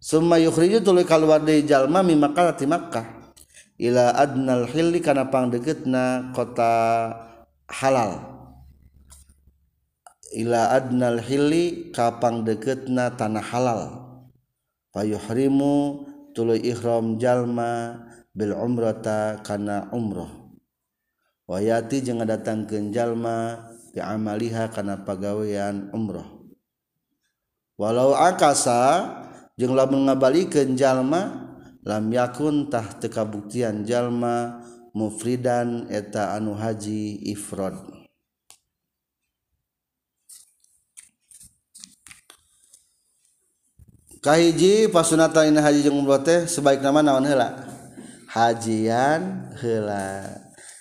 [0.00, 3.17] summa yukhriju tuluy kaluar deui jalma mi Makkah ti Makkah.
[3.78, 6.74] ila adnal hilli kana pangdeukeutna kota
[7.70, 8.38] halal.
[10.28, 13.82] Ila adnal hilli kapang deketna tanah halal.
[14.92, 16.04] Payuhrimu
[16.36, 18.04] tuluy ihram jalma
[18.36, 20.52] bil umrata kana umroh.
[21.48, 23.56] Wayati jeung ngadatangkeun jalma
[23.88, 26.28] bi amaliha kana pagawean umroh.
[27.80, 29.08] Walau akasa
[29.56, 31.47] jeung lamun ngabalikeun jalma
[31.86, 34.64] lam yakun yakuntah tekabuktian jalma
[34.96, 37.98] mufridan eta anu haji ifrod.
[44.18, 47.54] Kahiji pasunatan ini haji jeung umrah teh sebaik nama naon heula?
[48.26, 50.26] Hajian heula.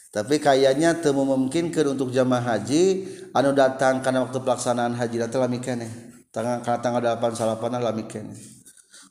[0.09, 3.05] Tapi kayaknya teu memungkinkeun untuk jamaah haji
[3.37, 5.91] anu datang karena waktu pelaksanaan haji datang lami keneh.
[6.33, 8.56] Tanggal tanggal 8 salapan lami keneh.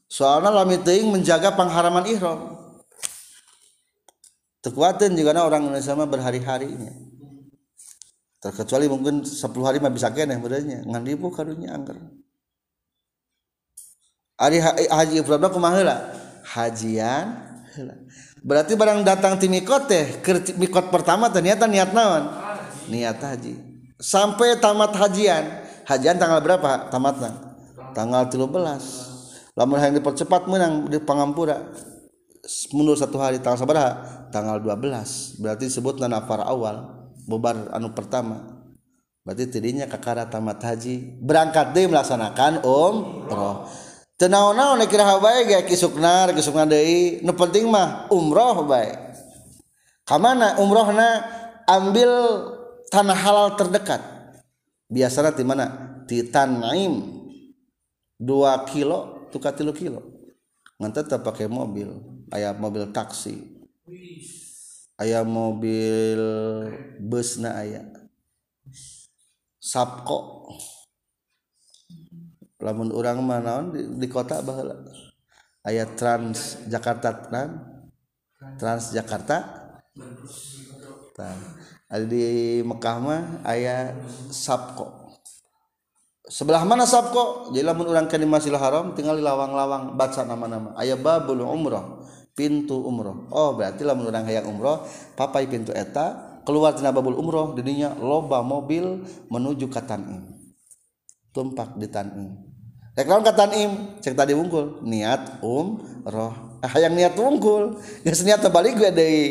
[0.07, 2.57] Soalnya lami teing menjaga pengharaman ihram.
[4.62, 6.90] Tekuatin juga orang Indonesia mah berhari-harinya.
[8.42, 11.98] Terkecuali mungkin 10 hari mah bisa kene berarti ngan ribu karunya angker.
[14.36, 15.96] Hari haji ifrad kumaha heula?
[16.46, 17.42] Hajian
[18.46, 20.22] berarti barang datang ti mikot teh
[20.59, 22.28] mikot pertama ternyata niat naon?
[22.90, 23.54] Niat haji.
[23.96, 25.64] Sampai tamat hajian.
[25.86, 26.90] Hajian tanggal berapa?
[26.90, 27.32] Tamatnya
[27.94, 29.16] tanggal 13
[29.57, 31.72] lamun yang dipercepat menang di pangampura
[32.76, 33.90] mundur satu hari tanggal sabaraha
[34.30, 38.54] tanggal 12 berarti disebut nafar awal bubar anu pertama.
[39.26, 43.66] Berarti tidinya kakara tamat haji berangkat deh melaksanakan umroh.
[44.14, 49.07] Tenaon-naon kira hawaii gak kisukna kisukna deh nu penting mah umroh baik
[50.07, 51.34] kamana umrohna?
[51.66, 52.07] Ambil
[52.94, 53.98] tanah halal terdekat.
[54.86, 55.66] Biasanya di mana?
[56.07, 57.26] Di Tanaim
[58.22, 60.03] 2 kilo tukar tilu kilo
[60.77, 61.89] ngan tetap pakai mobil.
[62.29, 63.64] Ayah mobil taksi.
[65.01, 66.20] Ayah mobil
[67.01, 67.87] bus na ayah
[69.57, 70.51] sapko.
[72.61, 74.81] Lamun orang mana di, di kota bahala
[75.66, 77.55] ayah trans Jakarta trans
[78.57, 79.37] trans Jakarta
[81.87, 83.97] ada di Mekah mah ayah
[84.29, 85.05] sapko.
[86.27, 90.74] Sebelah mana sabko jadi lamun orang ke Masjidil Haram tinggal di lawang-lawang baca nama-nama.
[90.79, 92.05] Ayah babul umroh
[92.37, 93.31] pintu umroh.
[93.33, 98.43] Oh berarti lamun orang hayang umroh papai pintu eta keluar tina babul umroh didinya loba
[98.45, 100.37] mobil menuju ke Tanim
[101.33, 102.47] tumpak di Tanim
[102.97, 103.70] Rek lawan ke Tanim
[104.01, 104.81] cek tadi wungkul.
[104.81, 106.33] Niat umroh.
[106.64, 107.77] Ah hayang niat wungkul.
[108.01, 109.24] Geus niat balik gue deui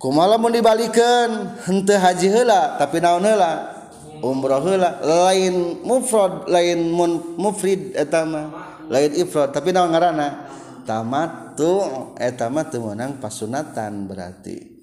[0.00, 1.60] kumalamun dibalikan?
[1.68, 3.76] Hente haji hela tapi naon hela
[4.24, 8.48] umroh hela lain mufrad lain mun mufrid eh, etama
[8.88, 10.48] lain ifrad tapi naon ngaranna?
[10.88, 11.84] Tamattu
[12.16, 14.80] etama eh, teu meunang pasunatan berarti.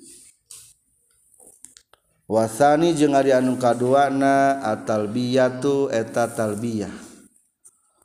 [2.28, 6.92] Wasani jeung ari anu kaduana atalbiyatu eta talbiyah.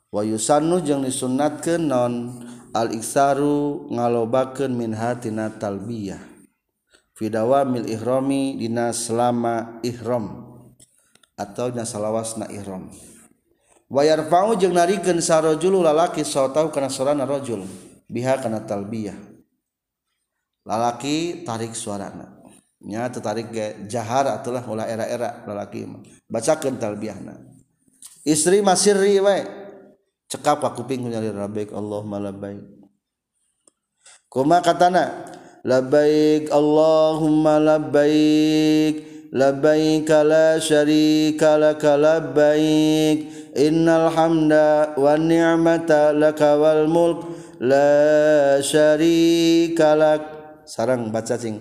[0.09, 2.13] Wa yusannu jeung disunnatkeun non
[2.71, 6.32] al iksaru ngalobakeun min hatina talbiyah.
[7.23, 10.43] fidawa mil ihrami dina selama ihram
[11.39, 12.91] atau dina salawasna ihram.
[13.87, 17.63] Wayar pau jeung narikeun sarojul lalaki sautau kana suarana rajul
[18.11, 19.15] biha kana talbiyah.
[20.67, 22.43] Lalaki tarik suarana.
[22.83, 26.03] Nya tertarik ge jahar atulah ulah era-era lalaki mah.
[26.27, 27.39] Bacakeun talbiyahna.
[28.27, 29.47] Istri masirri wae.
[30.27, 32.59] Cekap ka kuping nyari rabbik Allahumma labbaik.
[34.27, 35.31] Kuma katana?
[35.65, 38.95] لبيك اللهم لبيك
[39.33, 43.19] لبيك لا شريك لك لبيك
[43.57, 44.53] إن الحمد
[44.97, 47.19] والنعمة لك والملك
[47.59, 50.21] لا شريك لك
[50.63, 51.59] sarang baca cing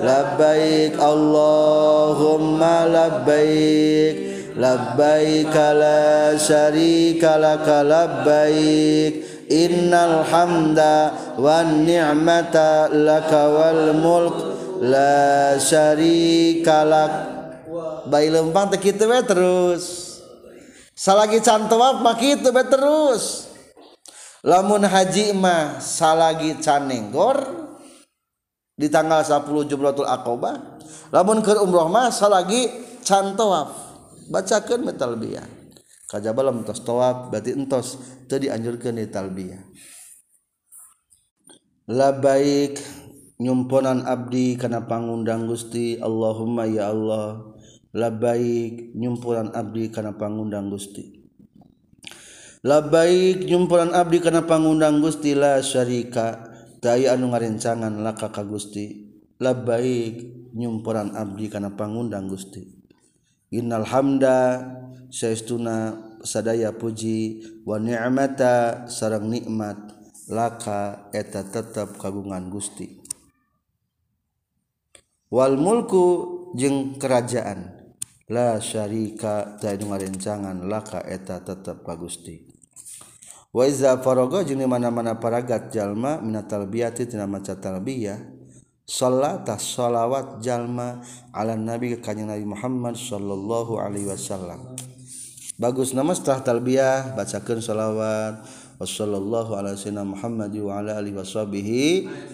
[0.00, 4.16] labbaik allahumma labbaik
[4.56, 14.36] labbaik la syarika lak labbaik innal hamda wan ni'mata laka wal mulk
[14.84, 17.12] la syarikalak
[18.08, 20.06] bayi lempang teh kitu we terus.
[20.98, 23.48] Salagi can tawaf mah kitu we terus.
[24.46, 27.68] Lamun haji mah salagi can nenggor
[28.78, 30.78] di tanggal 10 Jumlatul Aqabah
[31.10, 32.70] lamun keur umroh mah salagi
[33.02, 33.74] can tawaf
[34.30, 35.57] bacakeun metalbiyah
[36.08, 38.00] kajaba lamun tos tawaf berarti entos.
[38.26, 39.62] Teu dianjurkeun di talbiyah.
[41.88, 42.80] Labaik
[43.36, 46.00] nyumponan abdi kana pangundang Gusti.
[46.00, 47.52] Allahumma ya Allah.
[47.92, 51.18] Labaik nyumponan abdi kana pangundang Gusti.
[52.66, 56.50] La baik jumpulan Abdi karena pangundang gustila syarika.
[56.82, 59.14] Daya anu ngarencangan laka ka Gusti.
[59.38, 62.77] La baik nyumpuran Abdi karena pangundang Gusti
[63.48, 64.60] Innal hamda
[65.08, 69.76] saestuna sadaya puji wa ni'mata sarang nikmat
[70.28, 73.00] laka eta tetap kagungan Gusti.
[75.32, 76.04] Wal mulku
[76.56, 77.92] jeung kerajaan
[78.28, 82.44] la syarika teu ngarencangan laka eta tetap ka Gusti.
[83.48, 88.37] Wa iza faraga jeung mana-mana paragat jalma minatal biyati tina maca talbiyah
[88.88, 91.04] salatah sholawat jalma
[91.36, 94.74] ala nabi kanya Nabi Muhammad sallallahu Alaihi Wasallam.
[95.60, 98.46] Bagus nama setelah talbiyah bacakan sholawat
[98.78, 101.82] wassallallahu ala sayyidina Muhammad wa ala alihi washabihi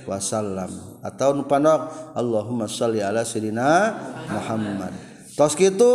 [0.05, 0.69] wasallam.
[1.01, 3.97] Atau nu panok Allahumma shalli ala sayyidina
[4.29, 4.93] Muhammad.
[5.35, 5.91] Tos kitu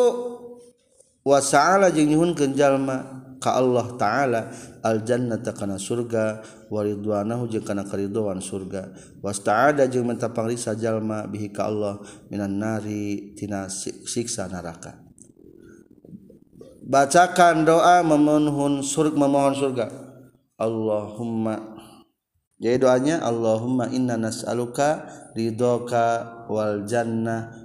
[1.22, 3.19] wa sa'ala jeung nyuhunkeun jalma.
[3.40, 4.52] Ka Allah taala
[4.84, 8.94] al jannata kana surga wa ridwanahu jeung kana karidhoan surga.
[9.24, 15.00] Wasta'ada jeung minta pangriksa jalma bihi ka Allah minan nari tina siksa neraka.
[16.86, 19.88] Bacakan doa memohon surga memohon surga.
[20.60, 21.80] Allahumma
[22.60, 27.56] jadi doanya Allahumma inna nas'aluka ridhoka wal jannah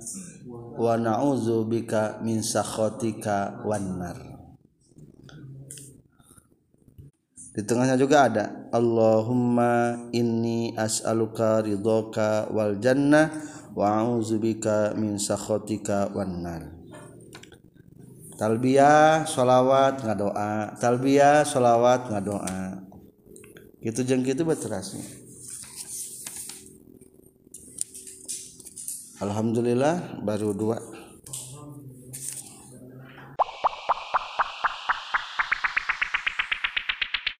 [0.78, 4.33] wa na'udzubika min sakhatika wan nar
[7.54, 8.44] di tengahnya juga ada
[8.74, 13.30] Allahumma inni as'aluka ridhoka wal jannah
[13.78, 16.62] wa a'udzubika min sakhatika wan nar.
[18.34, 22.82] Talbiyah sholawat ngadoa talbiyah sholawat ngadoa
[23.78, 25.06] gitu jeung kitu baterasnya
[29.22, 30.93] Alhamdulillah baru dua